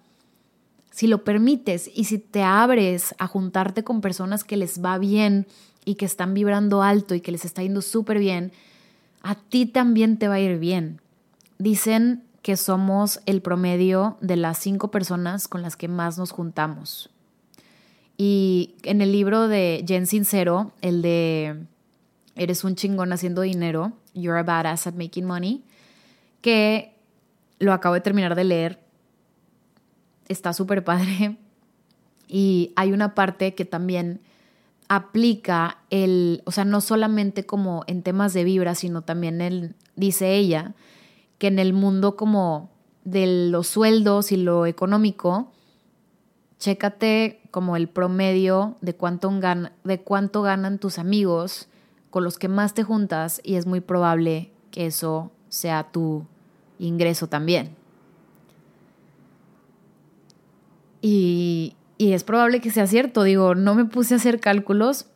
Si 0.91 1.07
lo 1.07 1.23
permites 1.23 1.91
y 1.95 2.05
si 2.05 2.17
te 2.17 2.43
abres 2.43 3.15
a 3.19 3.27
juntarte 3.27 3.85
con 3.85 4.01
personas 4.01 4.43
que 4.43 4.57
les 4.57 4.83
va 4.83 4.97
bien 4.97 5.47
y 5.85 5.97
que 5.97 6.07
están 6.07 6.33
vibrando 6.33 6.83
alto 6.83 7.15
y 7.15 7.21
que 7.21 7.31
les 7.31 7.45
está 7.45 7.63
yendo 7.63 7.83
súper 7.83 8.19
bien, 8.21 8.53
a 9.21 9.35
ti 9.35 9.67
también 9.67 10.19
te 10.19 10.29
va 10.29 10.37
a 10.37 10.41
ir 10.41 10.59
bien. 10.59 11.03
Dicen 11.59 12.26
que 12.47 12.57
somos 12.57 13.19
el 13.27 13.43
promedio 13.43 14.19
de 14.21 14.37
las 14.37 14.59
cinco 14.59 14.93
personas 14.93 15.49
con 15.49 15.63
las 15.63 15.77
que 15.77 15.89
más 15.89 16.17
nos 16.17 16.31
juntamos. 16.31 17.11
Y 18.17 18.77
en 18.85 19.01
el 19.01 19.11
libro 19.11 19.49
de 19.49 19.85
Jen 19.85 20.07
Sincero, 20.07 20.71
el 20.81 21.03
de 21.03 21.65
Eres 22.37 22.63
un 22.63 22.77
chingón 22.77 23.13
haciendo 23.13 23.43
dinero, 23.43 23.95
You're 24.15 24.39
a 24.39 24.45
badass 24.45 24.87
at 24.87 24.95
making 24.95 25.25
money, 25.25 25.65
que 26.41 26.95
lo 27.59 27.73
acabo 27.73 27.97
de 27.97 28.01
terminar 28.01 28.37
de 28.37 28.45
leer, 28.45 28.79
está 30.29 30.53
súper 30.53 30.85
padre. 30.85 31.39
Y 32.29 32.73
hay 32.77 32.93
una 32.93 33.17
parte 33.17 33.57
que 33.57 33.65
también 33.65 34.21
aplica 34.87 35.79
el, 35.91 36.43
o 36.45 36.53
sea, 36.53 36.65
no 36.65 36.81
solamente 36.81 37.45
como 37.45 37.83
en 37.89 38.05
temas 38.05 38.35
de 38.35 38.45
vibra, 38.45 38.77
sino 38.77 39.03
también 39.03 39.41
el, 39.41 39.75
dice 39.97 40.37
ella, 40.37 40.77
que 41.39 41.49
en 41.49 41.59
el 41.59 41.73
mundo 41.73 42.17
como 42.17 42.71
de 43.05 43.49
los 43.51 43.69
sueldos 43.69 44.33
y 44.33 44.37
lo 44.37 44.67
económico, 44.67 45.53
chécate 46.59 47.41
como 47.51 47.77
el 47.77 47.89
promedio 47.89 48.77
de 48.81 48.95
cuánto, 48.95 49.31
de 49.85 50.01
cuánto 50.01 50.43
ganan 50.43 50.79
tus 50.79 50.99
amigos 50.99 51.69
con 52.11 52.25
los 52.25 52.39
que 52.39 52.49
más 52.49 52.75
te 52.75 52.83
juntas 52.83 53.41
y 53.45 53.57
es 53.57 53.67
muy 53.67 53.81
probable 53.81 54.51
que 54.71 54.87
eso 54.87 55.31
sea 55.49 55.91
tu 55.91 56.27
ingreso 56.79 57.29
también. 57.29 57.77
Y, 61.01 61.77
y 61.99 62.13
es 62.13 62.25
probable 62.25 62.61
que 62.61 62.71
sea 62.71 62.87
cierto, 62.87 63.23
digo, 63.23 63.55
no 63.55 63.75
me 63.75 63.85
puse 63.85 64.15
a 64.15 64.17
hacer 64.17 64.41
cálculos, 64.41 65.07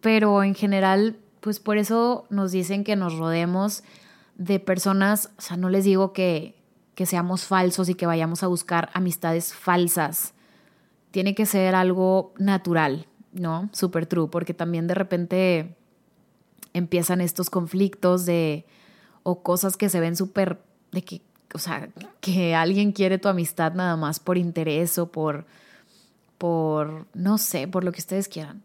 pero 0.00 0.42
en 0.42 0.54
general, 0.54 1.16
pues 1.40 1.60
por 1.60 1.78
eso 1.78 2.26
nos 2.30 2.50
dicen 2.52 2.82
que 2.82 2.96
nos 2.96 3.16
rodemos 3.16 3.84
de 4.40 4.58
personas, 4.58 5.30
o 5.36 5.42
sea, 5.42 5.58
no 5.58 5.68
les 5.68 5.84
digo 5.84 6.14
que, 6.14 6.54
que 6.94 7.04
seamos 7.04 7.44
falsos 7.44 7.90
y 7.90 7.94
que 7.94 8.06
vayamos 8.06 8.42
a 8.42 8.46
buscar 8.46 8.88
amistades 8.94 9.52
falsas. 9.52 10.32
Tiene 11.10 11.34
que 11.34 11.44
ser 11.44 11.74
algo 11.74 12.32
natural, 12.38 13.06
¿no? 13.34 13.68
Super 13.74 14.06
true, 14.06 14.28
porque 14.30 14.54
también 14.54 14.86
de 14.86 14.94
repente 14.94 15.76
empiezan 16.72 17.20
estos 17.20 17.50
conflictos 17.50 18.24
de 18.24 18.64
o 19.24 19.42
cosas 19.42 19.76
que 19.76 19.90
se 19.90 20.00
ven 20.00 20.16
súper 20.16 20.62
de 20.90 21.02
que, 21.02 21.20
o 21.52 21.58
sea, 21.58 21.90
que 22.22 22.54
alguien 22.54 22.92
quiere 22.92 23.18
tu 23.18 23.28
amistad 23.28 23.74
nada 23.74 23.96
más 23.96 24.20
por 24.20 24.38
interés 24.38 24.96
o 24.96 25.12
por 25.12 25.44
por 26.38 27.06
no 27.12 27.36
sé, 27.36 27.68
por 27.68 27.84
lo 27.84 27.92
que 27.92 28.00
ustedes 28.00 28.26
quieran. 28.26 28.62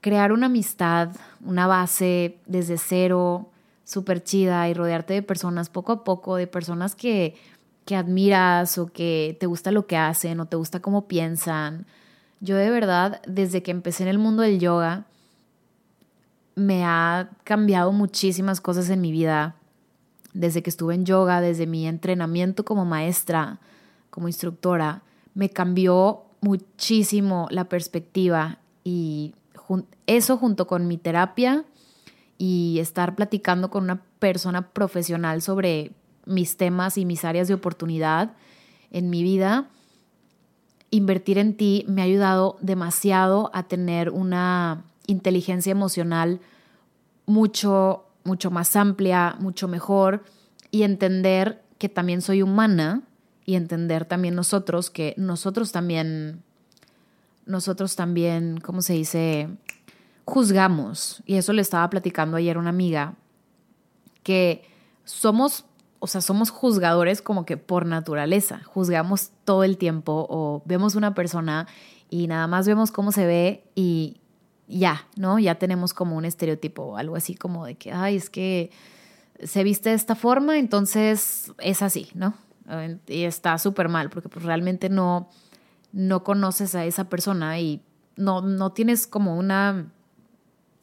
Crear 0.00 0.32
una 0.32 0.46
amistad, 0.46 1.10
una 1.44 1.66
base 1.66 2.38
desde 2.46 2.78
cero, 2.78 3.50
súper 3.84 4.22
chida 4.22 4.68
y 4.68 4.74
rodearte 4.74 5.14
de 5.14 5.22
personas 5.22 5.68
poco 5.68 5.92
a 5.92 6.04
poco, 6.04 6.36
de 6.36 6.46
personas 6.46 6.94
que, 6.94 7.34
que 7.84 7.96
admiras 7.96 8.78
o 8.78 8.86
que 8.86 9.36
te 9.40 9.46
gusta 9.46 9.72
lo 9.72 9.86
que 9.86 9.96
hacen 9.96 10.40
o 10.40 10.46
te 10.46 10.56
gusta 10.56 10.80
cómo 10.80 11.08
piensan. 11.08 11.86
Yo 12.40 12.56
de 12.56 12.70
verdad, 12.70 13.20
desde 13.26 13.62
que 13.62 13.70
empecé 13.70 14.04
en 14.04 14.08
el 14.08 14.18
mundo 14.18 14.42
del 14.42 14.60
yoga, 14.60 15.06
me 16.54 16.84
ha 16.84 17.30
cambiado 17.44 17.92
muchísimas 17.92 18.60
cosas 18.60 18.88
en 18.90 19.00
mi 19.00 19.12
vida. 19.12 19.56
Desde 20.32 20.62
que 20.62 20.70
estuve 20.70 20.94
en 20.94 21.04
yoga, 21.04 21.40
desde 21.40 21.66
mi 21.66 21.86
entrenamiento 21.86 22.64
como 22.64 22.84
maestra, 22.84 23.58
como 24.10 24.28
instructora, 24.28 25.02
me 25.34 25.50
cambió 25.50 26.22
muchísimo 26.40 27.48
la 27.50 27.64
perspectiva 27.64 28.58
y 28.84 29.34
eso 30.06 30.36
junto 30.36 30.66
con 30.66 30.86
mi 30.86 30.98
terapia 30.98 31.64
y 32.38 32.78
estar 32.80 33.14
platicando 33.14 33.70
con 33.70 33.84
una 33.84 34.02
persona 34.18 34.70
profesional 34.70 35.42
sobre 35.42 35.92
mis 36.26 36.56
temas 36.56 36.96
y 36.98 37.04
mis 37.04 37.24
áreas 37.24 37.48
de 37.48 37.54
oportunidad 37.54 38.32
en 38.90 39.10
mi 39.10 39.22
vida, 39.22 39.68
invertir 40.90 41.38
en 41.38 41.56
ti 41.56 41.84
me 41.88 42.02
ha 42.02 42.04
ayudado 42.04 42.56
demasiado 42.60 43.50
a 43.54 43.64
tener 43.64 44.10
una 44.10 44.84
inteligencia 45.06 45.70
emocional 45.70 46.40
mucho, 47.26 48.06
mucho 48.24 48.50
más 48.50 48.74
amplia, 48.76 49.36
mucho 49.38 49.68
mejor 49.68 50.24
y 50.70 50.82
entender 50.82 51.62
que 51.78 51.88
también 51.88 52.22
soy 52.22 52.42
humana 52.42 53.02
y 53.44 53.54
entender 53.54 54.04
también 54.04 54.34
nosotros 54.34 54.90
que 54.90 55.14
nosotros 55.16 55.72
también, 55.72 56.42
nosotros 57.46 57.96
también, 57.96 58.60
¿cómo 58.60 58.82
se 58.82 58.94
dice? 58.94 59.48
juzgamos, 60.30 61.22
y 61.26 61.36
eso 61.36 61.52
le 61.52 61.60
estaba 61.60 61.90
platicando 61.90 62.36
ayer 62.36 62.56
una 62.56 62.70
amiga, 62.70 63.14
que 64.22 64.64
somos, 65.04 65.64
o 65.98 66.06
sea, 66.06 66.20
somos 66.20 66.50
juzgadores 66.50 67.20
como 67.20 67.44
que 67.44 67.56
por 67.56 67.84
naturaleza, 67.84 68.62
juzgamos 68.64 69.30
todo 69.44 69.64
el 69.64 69.76
tiempo 69.76 70.26
o 70.30 70.62
vemos 70.64 70.94
una 70.94 71.14
persona 71.14 71.66
y 72.08 72.28
nada 72.28 72.46
más 72.46 72.66
vemos 72.66 72.92
cómo 72.92 73.12
se 73.12 73.26
ve 73.26 73.64
y 73.74 74.18
ya, 74.68 75.08
¿no? 75.16 75.38
Ya 75.38 75.56
tenemos 75.56 75.92
como 75.92 76.16
un 76.16 76.24
estereotipo 76.24 76.82
o 76.82 76.96
algo 76.96 77.16
así 77.16 77.34
como 77.34 77.66
de 77.66 77.74
que, 77.74 77.92
ay, 77.92 78.16
es 78.16 78.30
que 78.30 78.70
se 79.42 79.64
viste 79.64 79.88
de 79.88 79.96
esta 79.96 80.14
forma, 80.14 80.58
entonces 80.58 81.52
es 81.58 81.82
así, 81.82 82.08
¿no? 82.14 82.34
Y 83.08 83.24
está 83.24 83.58
súper 83.58 83.88
mal 83.88 84.10
porque 84.10 84.28
pues 84.28 84.44
realmente 84.44 84.88
no, 84.88 85.28
no 85.92 86.24
conoces 86.24 86.74
a 86.74 86.84
esa 86.84 87.08
persona 87.08 87.58
y 87.58 87.82
no, 88.16 88.42
no 88.42 88.72
tienes 88.72 89.06
como 89.06 89.36
una 89.36 89.90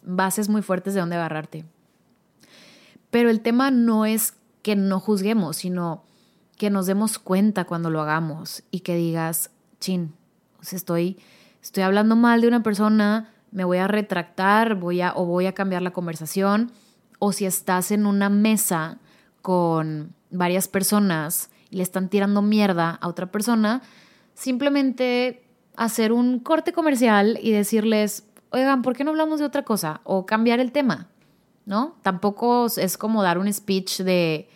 bases 0.01 0.49
muy 0.49 0.61
fuertes 0.61 0.93
de 0.93 1.01
dónde 1.01 1.15
agarrarte. 1.15 1.65
Pero 3.09 3.29
el 3.29 3.41
tema 3.41 3.71
no 3.71 4.05
es 4.05 4.33
que 4.61 4.75
no 4.75 4.99
juzguemos, 4.99 5.57
sino 5.57 6.03
que 6.57 6.69
nos 6.69 6.87
demos 6.87 7.19
cuenta 7.19 7.65
cuando 7.65 7.89
lo 7.89 8.01
hagamos 8.01 8.63
y 8.71 8.79
que 8.81 8.95
digas, 8.95 9.51
chin, 9.79 10.13
estoy, 10.71 11.17
estoy 11.61 11.83
hablando 11.83 12.15
mal 12.15 12.41
de 12.41 12.47
una 12.47 12.63
persona, 12.63 13.29
me 13.51 13.63
voy 13.63 13.77
a 13.77 13.87
retractar, 13.87 14.75
voy 14.75 15.01
a, 15.01 15.13
o 15.15 15.25
voy 15.25 15.45
a 15.45 15.53
cambiar 15.53 15.81
la 15.81 15.91
conversación, 15.91 16.71
o 17.19 17.31
si 17.31 17.45
estás 17.45 17.91
en 17.91 18.05
una 18.05 18.29
mesa 18.29 18.97
con 19.41 20.13
varias 20.31 20.67
personas 20.67 21.49
y 21.69 21.77
le 21.77 21.83
están 21.83 22.09
tirando 22.09 22.41
mierda 22.41 22.97
a 23.01 23.07
otra 23.07 23.31
persona, 23.31 23.81
simplemente 24.37 25.41
hacer 25.75 26.11
un 26.11 26.39
corte 26.39 26.71
comercial 26.71 27.39
y 27.41 27.51
decirles, 27.51 28.23
oigan, 28.51 28.83
¿por 28.83 28.95
qué 28.95 29.03
no 29.03 29.09
hablamos 29.09 29.39
de 29.39 29.45
otra 29.45 29.63
cosa? 29.63 29.99
O 30.03 30.27
cambiar 30.27 30.59
el 30.59 30.71
tema, 30.71 31.07
¿no? 31.65 31.95
Tampoco 32.03 32.67
es 32.67 32.97
como 32.97 33.23
dar 33.23 33.39
un 33.39 33.51
speech 33.51 34.01
de, 34.01 34.47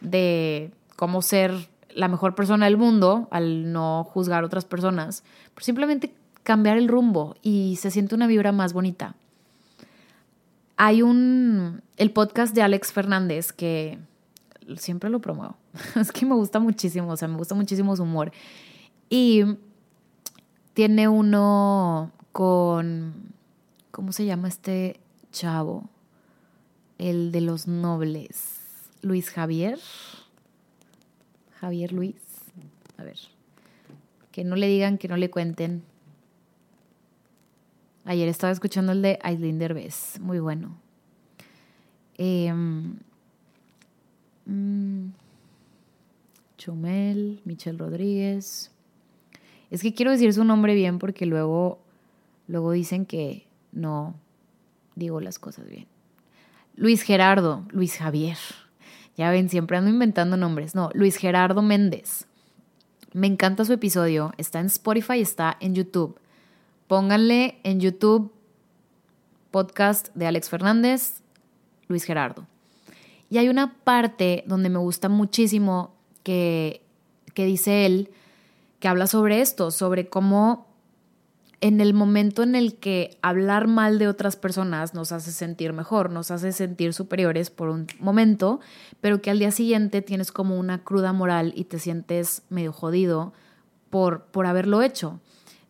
de 0.00 0.72
cómo 0.96 1.22
ser 1.22 1.68
la 1.94 2.08
mejor 2.08 2.34
persona 2.34 2.66
del 2.66 2.76
mundo 2.76 3.28
al 3.30 3.72
no 3.72 4.04
juzgar 4.04 4.42
a 4.42 4.46
otras 4.46 4.64
personas, 4.64 5.22
pero 5.54 5.64
simplemente 5.64 6.12
cambiar 6.42 6.76
el 6.76 6.88
rumbo 6.88 7.36
y 7.40 7.76
se 7.76 7.92
siente 7.92 8.16
una 8.16 8.26
vibra 8.26 8.50
más 8.50 8.72
bonita. 8.72 9.14
Hay 10.76 11.02
un, 11.02 11.82
el 11.98 12.10
podcast 12.10 12.52
de 12.54 12.62
Alex 12.62 12.92
Fernández 12.92 13.52
que 13.52 13.98
siempre 14.76 15.08
lo 15.08 15.20
promuevo, 15.20 15.56
es 15.94 16.10
que 16.10 16.26
me 16.26 16.34
gusta 16.34 16.58
muchísimo, 16.58 17.12
o 17.12 17.16
sea, 17.16 17.28
me 17.28 17.36
gusta 17.36 17.54
muchísimo 17.54 17.94
su 17.94 18.02
humor. 18.02 18.32
Y 19.12 19.42
tiene 20.72 21.08
uno 21.08 22.12
con, 22.30 23.34
¿cómo 23.90 24.12
se 24.12 24.24
llama 24.24 24.46
este 24.46 25.00
chavo? 25.32 25.90
El 26.96 27.32
de 27.32 27.40
los 27.40 27.66
nobles, 27.66 28.60
Luis 29.02 29.30
Javier. 29.30 29.80
Javier 31.58 31.92
Luis. 31.92 32.14
A 32.98 33.02
ver. 33.02 33.18
Que 34.30 34.44
no 34.44 34.54
le 34.54 34.68
digan, 34.68 34.96
que 34.96 35.08
no 35.08 35.16
le 35.16 35.28
cuenten. 35.28 35.82
Ayer 38.04 38.28
estaba 38.28 38.52
escuchando 38.52 38.92
el 38.92 39.02
de 39.02 39.18
Aislinn 39.22 39.58
Derbez. 39.58 40.20
Muy 40.20 40.38
bueno. 40.38 40.76
Em, 42.16 42.96
mm, 44.46 45.10
Chumel, 46.58 47.40
Michelle 47.44 47.76
Rodríguez. 47.76 48.70
Es 49.70 49.82
que 49.82 49.94
quiero 49.94 50.10
decir 50.10 50.32
su 50.32 50.44
nombre 50.44 50.74
bien 50.74 50.98
porque 50.98 51.26
luego, 51.26 51.78
luego 52.48 52.72
dicen 52.72 53.06
que 53.06 53.46
no 53.72 54.14
digo 54.96 55.20
las 55.20 55.38
cosas 55.38 55.68
bien. 55.68 55.86
Luis 56.74 57.02
Gerardo, 57.02 57.64
Luis 57.70 57.96
Javier. 57.96 58.38
Ya 59.16 59.30
ven, 59.30 59.48
siempre 59.48 59.76
ando 59.76 59.90
inventando 59.90 60.36
nombres. 60.36 60.74
No, 60.74 60.90
Luis 60.94 61.16
Gerardo 61.16 61.62
Méndez. 61.62 62.26
Me 63.12 63.26
encanta 63.26 63.64
su 63.64 63.72
episodio. 63.72 64.32
Está 64.38 64.60
en 64.60 64.66
Spotify, 64.66 65.20
está 65.20 65.56
en 65.60 65.74
YouTube. 65.74 66.18
Pónganle 66.86 67.58
en 67.62 67.80
YouTube 67.80 68.32
podcast 69.50 70.14
de 70.14 70.26
Alex 70.26 70.48
Fernández, 70.48 71.22
Luis 71.88 72.04
Gerardo. 72.04 72.46
Y 73.28 73.38
hay 73.38 73.48
una 73.48 73.74
parte 73.84 74.44
donde 74.46 74.68
me 74.68 74.78
gusta 74.78 75.08
muchísimo 75.08 75.94
que, 76.22 76.82
que 77.34 77.44
dice 77.44 77.86
él, 77.86 78.10
que 78.80 78.88
habla 78.88 79.06
sobre 79.06 79.40
esto, 79.40 79.70
sobre 79.70 80.08
cómo 80.08 80.66
en 81.60 81.80
el 81.80 81.92
momento 81.92 82.42
en 82.42 82.54
el 82.54 82.76
que 82.76 83.18
hablar 83.20 83.66
mal 83.66 83.98
de 83.98 84.08
otras 84.08 84.36
personas 84.36 84.94
nos 84.94 85.12
hace 85.12 85.30
sentir 85.30 85.74
mejor, 85.74 86.10
nos 86.10 86.30
hace 86.30 86.52
sentir 86.52 86.94
superiores 86.94 87.50
por 87.50 87.68
un 87.68 87.86
momento, 87.98 88.60
pero 89.00 89.20
que 89.20 89.30
al 89.30 89.38
día 89.38 89.50
siguiente 89.50 90.00
tienes 90.00 90.32
como 90.32 90.58
una 90.58 90.82
cruda 90.82 91.12
moral 91.12 91.52
y 91.54 91.64
te 91.64 91.78
sientes 91.78 92.42
medio 92.48 92.72
jodido 92.72 93.34
por, 93.90 94.24
por 94.24 94.46
haberlo 94.46 94.80
hecho. 94.80 95.20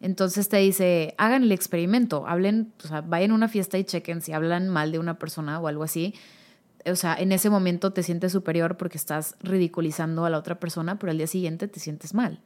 Entonces 0.01 0.49
te 0.49 0.59
dice, 0.59 1.15
hagan 1.19 1.43
el 1.43 1.53
experimento, 1.53 2.27
hablen, 2.27 2.73
o 2.85 2.89
sea, 2.89 3.01
vayan 3.01 3.33
a 3.33 3.35
una 3.35 3.49
fiesta 3.49 3.77
y 3.77 3.85
chequen 3.85 4.23
si 4.23 4.33
hablan 4.33 4.69
mal 4.69 4.93
de 4.93 4.99
una 5.01 5.19
persona 5.19 5.59
o 5.59 5.67
algo 5.67 5.83
así. 5.83 6.15
O 6.87 6.97
sea, 6.97 7.15
en 7.15 7.33
ese 7.33 7.51
momento 7.51 7.93
te 7.93 8.03
sientes 8.03 8.33
superior 8.33 8.77
porque 8.77 8.97
estás 8.97 9.35
ridiculizando 9.41 10.25
a 10.25 10.31
la 10.31 10.39
otra 10.39 10.61
persona, 10.61 10.99
pero 10.99 11.11
al 11.11 11.19
día 11.19 11.27
siguiente 11.27 11.69
te 11.69 11.81
sientes 11.81 12.15
mal. 12.15 12.41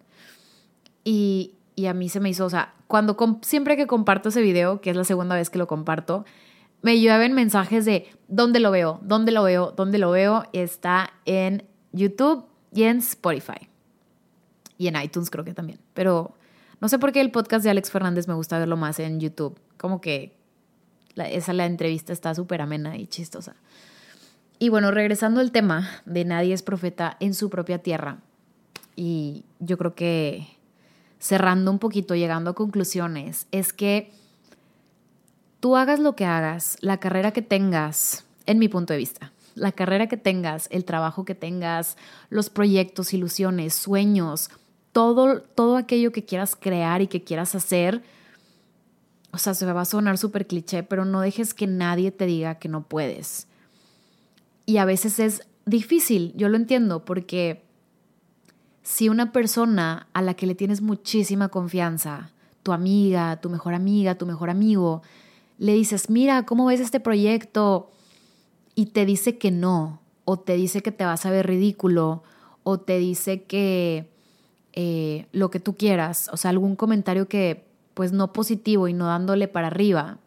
Y, 1.04 1.52
y 1.76 1.86
a 1.86 1.94
mí 1.94 2.08
se 2.08 2.20
me 2.20 2.30
hizo, 2.30 2.46
o 2.46 2.50
sea, 2.50 2.74
cuando 2.86 3.16
siempre 3.42 3.76
que 3.76 3.86
comparto 3.86 4.30
ese 4.30 4.42
video, 4.42 4.80
que 4.80 4.90
es 4.90 4.96
la 4.96 5.04
segunda 5.04 5.36
vez 5.36 5.50
que 5.50 5.58
lo 5.58 5.66
comparto, 5.66 6.24
me 6.84 7.00
llueven 7.00 7.32
mensajes 7.32 7.86
de 7.86 8.08
dónde 8.28 8.60
lo 8.60 8.70
veo, 8.70 9.00
dónde 9.02 9.32
lo 9.32 9.42
veo, 9.42 9.72
dónde 9.74 9.98
lo 9.98 10.10
veo. 10.10 10.44
Está 10.52 11.14
en 11.24 11.64
YouTube 11.92 12.44
y 12.74 12.82
en 12.82 12.98
Spotify. 12.98 13.70
Y 14.76 14.88
en 14.88 15.00
iTunes 15.00 15.30
creo 15.30 15.44
que 15.44 15.54
también. 15.54 15.78
Pero 15.94 16.34
no 16.80 16.88
sé 16.88 16.98
por 16.98 17.12
qué 17.12 17.22
el 17.22 17.30
podcast 17.30 17.64
de 17.64 17.70
Alex 17.70 17.90
Fernández 17.90 18.28
me 18.28 18.34
gusta 18.34 18.58
verlo 18.58 18.76
más 18.76 18.98
en 18.98 19.18
YouTube. 19.18 19.58
Como 19.78 20.02
que 20.02 20.36
esa 21.16 21.54
la 21.54 21.64
entrevista 21.64 22.12
está 22.12 22.34
súper 22.34 22.60
amena 22.60 22.98
y 22.98 23.06
chistosa. 23.06 23.56
Y 24.58 24.68
bueno, 24.68 24.90
regresando 24.90 25.40
al 25.40 25.52
tema 25.52 25.88
de 26.04 26.26
nadie 26.26 26.52
es 26.52 26.62
profeta 26.62 27.16
en 27.18 27.32
su 27.32 27.48
propia 27.48 27.78
tierra. 27.78 28.18
Y 28.94 29.46
yo 29.58 29.78
creo 29.78 29.94
que 29.94 30.53
cerrando 31.24 31.70
un 31.70 31.78
poquito, 31.78 32.14
llegando 32.14 32.50
a 32.50 32.54
conclusiones, 32.54 33.46
es 33.50 33.72
que 33.72 34.12
tú 35.58 35.74
hagas 35.74 35.98
lo 35.98 36.14
que 36.14 36.26
hagas, 36.26 36.76
la 36.82 36.98
carrera 36.98 37.30
que 37.32 37.40
tengas, 37.40 38.26
en 38.44 38.58
mi 38.58 38.68
punto 38.68 38.92
de 38.92 38.98
vista, 38.98 39.32
la 39.54 39.72
carrera 39.72 40.06
que 40.06 40.18
tengas, 40.18 40.68
el 40.70 40.84
trabajo 40.84 41.24
que 41.24 41.34
tengas, 41.34 41.96
los 42.28 42.50
proyectos, 42.50 43.14
ilusiones, 43.14 43.72
sueños, 43.72 44.50
todo, 44.92 45.40
todo 45.40 45.78
aquello 45.78 46.12
que 46.12 46.26
quieras 46.26 46.54
crear 46.60 47.00
y 47.00 47.06
que 47.06 47.24
quieras 47.24 47.54
hacer, 47.54 48.02
o 49.32 49.38
sea, 49.38 49.54
se 49.54 49.64
va 49.64 49.80
a 49.80 49.86
sonar 49.86 50.18
súper 50.18 50.46
cliché, 50.46 50.82
pero 50.82 51.06
no 51.06 51.22
dejes 51.22 51.54
que 51.54 51.66
nadie 51.66 52.10
te 52.10 52.26
diga 52.26 52.56
que 52.56 52.68
no 52.68 52.82
puedes. 52.82 53.46
Y 54.66 54.76
a 54.76 54.84
veces 54.84 55.18
es 55.18 55.48
difícil, 55.64 56.34
yo 56.36 56.50
lo 56.50 56.58
entiendo, 56.58 57.06
porque 57.06 57.63
si 58.84 59.08
una 59.08 59.32
persona 59.32 60.06
a 60.12 60.22
la 60.22 60.34
que 60.34 60.46
le 60.46 60.54
tienes 60.54 60.82
muchísima 60.82 61.48
confianza, 61.48 62.30
tu 62.62 62.72
amiga, 62.72 63.40
tu 63.40 63.48
mejor 63.48 63.72
amiga, 63.74 64.14
tu 64.16 64.26
mejor 64.26 64.50
amigo, 64.50 65.02
le 65.58 65.72
dices, 65.72 66.10
mira, 66.10 66.44
¿cómo 66.44 66.66
ves 66.66 66.80
este 66.80 67.00
proyecto? 67.00 67.90
Y 68.74 68.86
te 68.86 69.06
dice 69.06 69.38
que 69.38 69.50
no, 69.50 70.00
o 70.26 70.38
te 70.38 70.54
dice 70.54 70.82
que 70.82 70.92
te 70.92 71.04
vas 71.04 71.24
a 71.24 71.30
ver 71.30 71.46
ridículo, 71.46 72.22
o 72.62 72.78
te 72.78 72.98
dice 72.98 73.44
que 73.44 74.06
eh, 74.74 75.26
lo 75.32 75.50
que 75.50 75.60
tú 75.60 75.76
quieras, 75.76 76.28
o 76.30 76.36
sea, 76.36 76.50
algún 76.50 76.76
comentario 76.76 77.26
que 77.26 77.64
pues 77.94 78.12
no 78.12 78.34
positivo 78.34 78.86
y 78.86 78.92
no 78.92 79.06
dándole 79.06 79.48
para 79.48 79.68
arriba, 79.68 80.18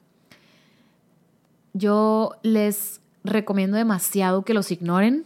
yo 1.73 2.31
les 2.41 3.01
recomiendo 3.23 3.77
demasiado 3.77 4.43
que 4.43 4.55
los 4.55 4.71
ignoren 4.71 5.25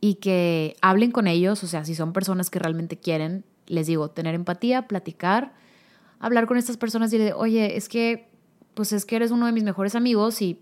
y 0.00 0.16
que 0.16 0.76
hablen 0.80 1.10
con 1.10 1.26
ellos, 1.26 1.62
o 1.64 1.66
sea, 1.66 1.84
si 1.84 1.94
son 1.94 2.12
personas 2.12 2.50
que 2.50 2.58
realmente 2.58 2.98
quieren, 2.98 3.44
les 3.66 3.86
digo, 3.86 4.10
tener 4.10 4.34
empatía, 4.34 4.86
platicar, 4.86 5.52
hablar 6.20 6.46
con 6.46 6.56
estas 6.56 6.76
personas 6.76 7.12
y 7.12 7.18
decir, 7.18 7.34
oye, 7.36 7.76
es 7.76 7.88
que, 7.88 8.28
pues 8.74 8.92
es 8.92 9.04
que 9.04 9.16
eres 9.16 9.30
uno 9.30 9.46
de 9.46 9.52
mis 9.52 9.64
mejores 9.64 9.94
amigos 9.94 10.40
y 10.40 10.60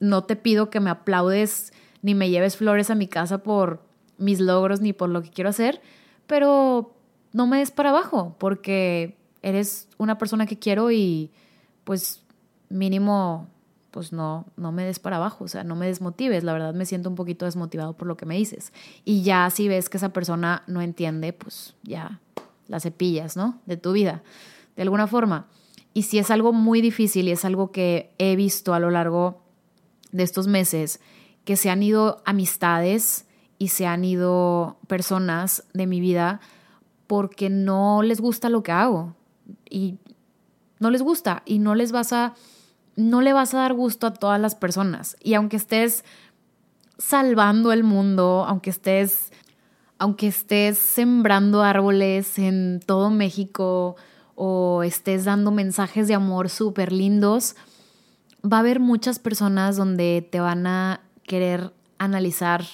no 0.00 0.24
te 0.24 0.36
pido 0.36 0.70
que 0.70 0.80
me 0.80 0.90
aplaudes 0.90 1.72
ni 2.02 2.14
me 2.14 2.30
lleves 2.30 2.56
flores 2.56 2.90
a 2.90 2.94
mi 2.94 3.06
casa 3.06 3.38
por 3.38 3.82
mis 4.18 4.40
logros 4.40 4.80
ni 4.80 4.92
por 4.92 5.08
lo 5.08 5.22
que 5.22 5.30
quiero 5.30 5.50
hacer, 5.50 5.80
pero 6.26 6.94
no 7.32 7.46
me 7.46 7.58
des 7.58 7.70
para 7.70 7.90
abajo 7.90 8.36
porque 8.38 9.16
eres 9.42 9.88
una 9.98 10.18
persona 10.18 10.46
que 10.46 10.58
quiero 10.58 10.90
y 10.90 11.30
pues 11.84 12.22
mínimo 12.68 13.48
pues 13.92 14.12
no, 14.12 14.46
no 14.56 14.72
me 14.72 14.84
des 14.84 14.98
para 14.98 15.16
abajo, 15.16 15.44
o 15.44 15.48
sea, 15.48 15.62
no 15.62 15.76
me 15.76 15.86
desmotives, 15.86 16.42
la 16.42 16.54
verdad 16.54 16.74
me 16.74 16.86
siento 16.86 17.10
un 17.10 17.14
poquito 17.14 17.44
desmotivado 17.44 17.92
por 17.92 18.08
lo 18.08 18.16
que 18.16 18.26
me 18.26 18.36
dices. 18.36 18.72
Y 19.04 19.22
ya 19.22 19.48
si 19.50 19.68
ves 19.68 19.88
que 19.88 19.98
esa 19.98 20.12
persona 20.12 20.64
no 20.66 20.80
entiende, 20.80 21.32
pues 21.32 21.74
ya 21.82 22.20
la 22.68 22.80
cepillas, 22.80 23.36
¿no? 23.36 23.60
De 23.66 23.76
tu 23.76 23.92
vida, 23.92 24.22
de 24.76 24.82
alguna 24.82 25.06
forma. 25.06 25.46
Y 25.92 26.04
si 26.04 26.18
es 26.18 26.30
algo 26.30 26.54
muy 26.54 26.80
difícil 26.80 27.28
y 27.28 27.32
es 27.32 27.44
algo 27.44 27.70
que 27.70 28.14
he 28.16 28.34
visto 28.34 28.72
a 28.72 28.80
lo 28.80 28.90
largo 28.90 29.42
de 30.10 30.22
estos 30.22 30.46
meses, 30.46 30.98
que 31.44 31.56
se 31.56 31.68
han 31.68 31.82
ido 31.82 32.22
amistades 32.24 33.26
y 33.58 33.68
se 33.68 33.86
han 33.86 34.06
ido 34.06 34.78
personas 34.86 35.64
de 35.74 35.86
mi 35.86 36.00
vida 36.00 36.40
porque 37.06 37.50
no 37.50 38.02
les 38.02 38.22
gusta 38.22 38.48
lo 38.48 38.62
que 38.62 38.72
hago 38.72 39.14
y 39.68 39.98
no 40.78 40.90
les 40.90 41.02
gusta 41.02 41.42
y 41.44 41.58
no 41.58 41.74
les 41.74 41.92
vas 41.92 42.14
a 42.14 42.34
no 42.96 43.20
le 43.20 43.32
vas 43.32 43.54
a 43.54 43.58
dar 43.58 43.74
gusto 43.74 44.06
a 44.06 44.14
todas 44.14 44.40
las 44.40 44.54
personas. 44.54 45.16
Y 45.22 45.34
aunque 45.34 45.56
estés 45.56 46.04
salvando 46.98 47.72
el 47.72 47.84
mundo, 47.84 48.44
aunque 48.46 48.70
estés, 48.70 49.32
aunque 49.98 50.28
estés 50.28 50.78
sembrando 50.78 51.62
árboles 51.62 52.38
en 52.38 52.80
todo 52.84 53.10
México 53.10 53.96
o 54.34 54.82
estés 54.82 55.24
dando 55.24 55.50
mensajes 55.50 56.08
de 56.08 56.14
amor 56.14 56.48
súper 56.48 56.92
lindos, 56.92 57.56
va 58.44 58.58
a 58.58 58.60
haber 58.60 58.80
muchas 58.80 59.18
personas 59.18 59.76
donde 59.76 60.26
te 60.30 60.40
van 60.40 60.66
a 60.66 61.00
querer 61.24 61.72
analizar 61.98 62.64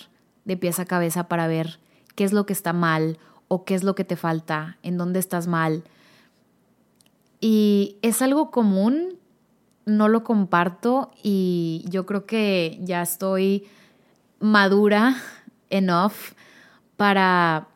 de 0.44 0.56
pies 0.56 0.80
a 0.80 0.86
cabeza 0.86 1.28
para 1.28 1.46
ver 1.46 1.78
qué 2.14 2.24
es 2.24 2.32
lo 2.32 2.46
que 2.46 2.52
está 2.52 2.72
mal 2.72 3.18
o 3.48 3.64
qué 3.64 3.74
es 3.74 3.84
lo 3.84 3.94
que 3.94 4.04
te 4.04 4.16
falta, 4.16 4.78
en 4.82 4.98
dónde 4.98 5.18
estás 5.18 5.46
mal. 5.46 5.84
Y 7.40 7.96
es 8.02 8.22
algo 8.22 8.50
común, 8.50 9.18
no 9.88 10.08
lo 10.08 10.22
comparto 10.22 11.10
y 11.22 11.84
yo 11.88 12.06
creo 12.06 12.26
que 12.26 12.78
ya 12.82 13.02
estoy 13.02 13.66
madura 14.38 15.16
enough 15.70 16.34
para 16.96 17.68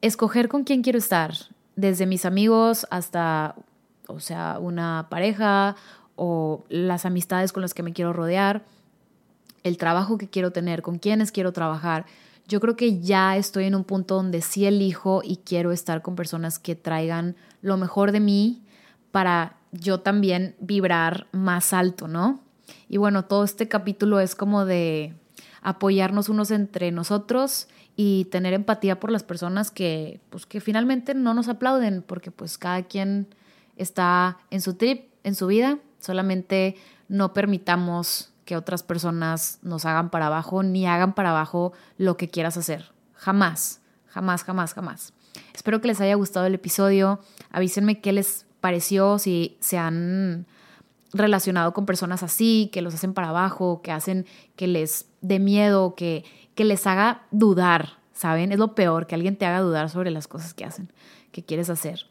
escoger 0.00 0.48
con 0.48 0.64
quién 0.64 0.82
quiero 0.82 0.98
estar, 0.98 1.32
desde 1.74 2.06
mis 2.06 2.24
amigos 2.24 2.86
hasta, 2.90 3.54
o 4.06 4.20
sea, 4.20 4.58
una 4.60 5.08
pareja 5.10 5.76
o 6.14 6.64
las 6.68 7.04
amistades 7.04 7.52
con 7.52 7.62
las 7.62 7.74
que 7.74 7.82
me 7.82 7.92
quiero 7.92 8.12
rodear, 8.12 8.64
el 9.62 9.78
trabajo 9.78 10.16
que 10.16 10.28
quiero 10.28 10.52
tener, 10.52 10.82
con 10.82 10.98
quiénes 10.98 11.32
quiero 11.32 11.52
trabajar. 11.52 12.06
Yo 12.46 12.60
creo 12.60 12.76
que 12.76 13.00
ya 13.00 13.36
estoy 13.36 13.64
en 13.64 13.74
un 13.74 13.84
punto 13.84 14.14
donde 14.14 14.40
sí 14.40 14.64
elijo 14.66 15.22
y 15.24 15.38
quiero 15.38 15.72
estar 15.72 16.02
con 16.02 16.14
personas 16.14 16.58
que 16.58 16.76
traigan 16.76 17.34
lo 17.60 17.76
mejor 17.76 18.12
de 18.12 18.20
mí 18.20 18.62
para 19.10 19.56
yo 19.78 20.00
también 20.00 20.56
vibrar 20.60 21.26
más 21.32 21.72
alto, 21.72 22.08
¿no? 22.08 22.40
Y 22.88 22.96
bueno, 22.96 23.24
todo 23.24 23.44
este 23.44 23.68
capítulo 23.68 24.20
es 24.20 24.34
como 24.34 24.64
de 24.64 25.14
apoyarnos 25.62 26.28
unos 26.28 26.50
entre 26.50 26.92
nosotros 26.92 27.68
y 27.96 28.26
tener 28.26 28.52
empatía 28.52 29.00
por 29.00 29.10
las 29.10 29.22
personas 29.22 29.70
que, 29.70 30.20
pues, 30.30 30.46
que 30.46 30.60
finalmente 30.60 31.14
no 31.14 31.34
nos 31.34 31.48
aplauden, 31.48 32.02
porque 32.02 32.30
pues 32.30 32.58
cada 32.58 32.82
quien 32.82 33.26
está 33.76 34.38
en 34.50 34.60
su 34.60 34.74
trip, 34.74 35.08
en 35.24 35.34
su 35.34 35.46
vida, 35.46 35.78
solamente 35.98 36.76
no 37.08 37.32
permitamos 37.32 38.32
que 38.44 38.56
otras 38.56 38.82
personas 38.82 39.58
nos 39.62 39.84
hagan 39.86 40.10
para 40.10 40.26
abajo 40.26 40.62
ni 40.62 40.86
hagan 40.86 41.14
para 41.14 41.30
abajo 41.30 41.72
lo 41.98 42.16
que 42.16 42.28
quieras 42.28 42.56
hacer. 42.56 42.92
Jamás, 43.14 43.80
jamás, 44.06 44.44
jamás, 44.44 44.72
jamás. 44.74 45.12
Espero 45.52 45.80
que 45.80 45.88
les 45.88 46.00
haya 46.00 46.14
gustado 46.14 46.46
el 46.46 46.54
episodio. 46.54 47.20
Avísenme 47.50 48.00
qué 48.00 48.12
les 48.12 48.46
pareció, 48.66 49.20
si 49.20 49.56
se 49.60 49.78
han 49.78 50.44
relacionado 51.12 51.72
con 51.72 51.86
personas 51.86 52.24
así, 52.24 52.68
que 52.72 52.82
los 52.82 52.94
hacen 52.94 53.14
para 53.14 53.28
abajo, 53.28 53.80
que 53.80 53.92
hacen 53.92 54.26
que 54.56 54.66
les 54.66 55.06
dé 55.20 55.38
miedo, 55.38 55.94
que, 55.94 56.24
que 56.56 56.64
les 56.64 56.84
haga 56.84 57.22
dudar, 57.30 57.98
¿saben? 58.12 58.50
Es 58.50 58.58
lo 58.58 58.74
peor, 58.74 59.06
que 59.06 59.14
alguien 59.14 59.36
te 59.36 59.46
haga 59.46 59.60
dudar 59.60 59.88
sobre 59.88 60.10
las 60.10 60.26
cosas 60.26 60.52
que 60.52 60.64
hacen, 60.64 60.92
que 61.30 61.44
quieres 61.44 61.70
hacer. 61.70 62.06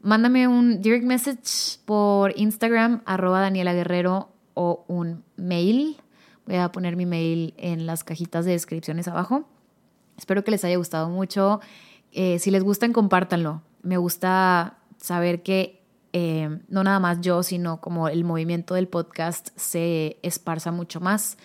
Mándame 0.00 0.48
un 0.48 0.80
direct 0.80 1.04
message 1.04 1.78
por 1.84 2.32
Instagram, 2.38 3.02
arroba 3.04 3.42
Daniela 3.42 3.74
Guerrero, 3.74 4.30
o 4.54 4.86
un 4.88 5.24
mail. 5.36 5.98
Voy 6.46 6.56
a 6.56 6.72
poner 6.72 6.96
mi 6.96 7.04
mail 7.04 7.52
en 7.58 7.84
las 7.84 8.02
cajitas 8.02 8.46
de 8.46 8.52
descripciones 8.52 9.08
abajo. 9.08 9.46
Espero 10.16 10.42
que 10.42 10.52
les 10.52 10.64
haya 10.64 10.78
gustado 10.78 11.10
mucho. 11.10 11.60
Eh, 12.12 12.38
si 12.38 12.50
les 12.50 12.64
gustan, 12.64 12.94
compártanlo. 12.94 13.60
Me 13.82 13.98
gusta 13.98 14.78
saber 15.02 15.42
que 15.42 15.81
eh, 16.12 16.60
no 16.68 16.84
nada 16.84 17.00
más 17.00 17.20
yo, 17.20 17.42
sino 17.42 17.80
como 17.80 18.08
el 18.08 18.24
movimiento 18.24 18.74
del 18.74 18.88
podcast 18.88 19.48
se 19.56 20.18
esparza 20.22 20.72
mucho 20.72 21.00
más. 21.00 21.38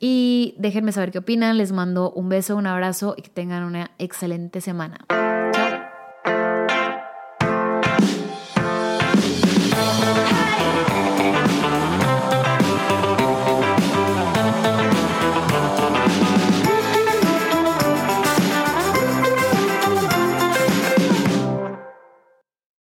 Y 0.00 0.54
déjenme 0.58 0.92
saber 0.92 1.12
qué 1.12 1.18
opinan. 1.18 1.56
Les 1.56 1.72
mando 1.72 2.10
un 2.10 2.28
beso, 2.28 2.56
un 2.56 2.66
abrazo 2.66 3.14
y 3.16 3.22
que 3.22 3.30
tengan 3.30 3.64
una 3.64 3.92
excelente 3.98 4.60
semana. 4.60 4.98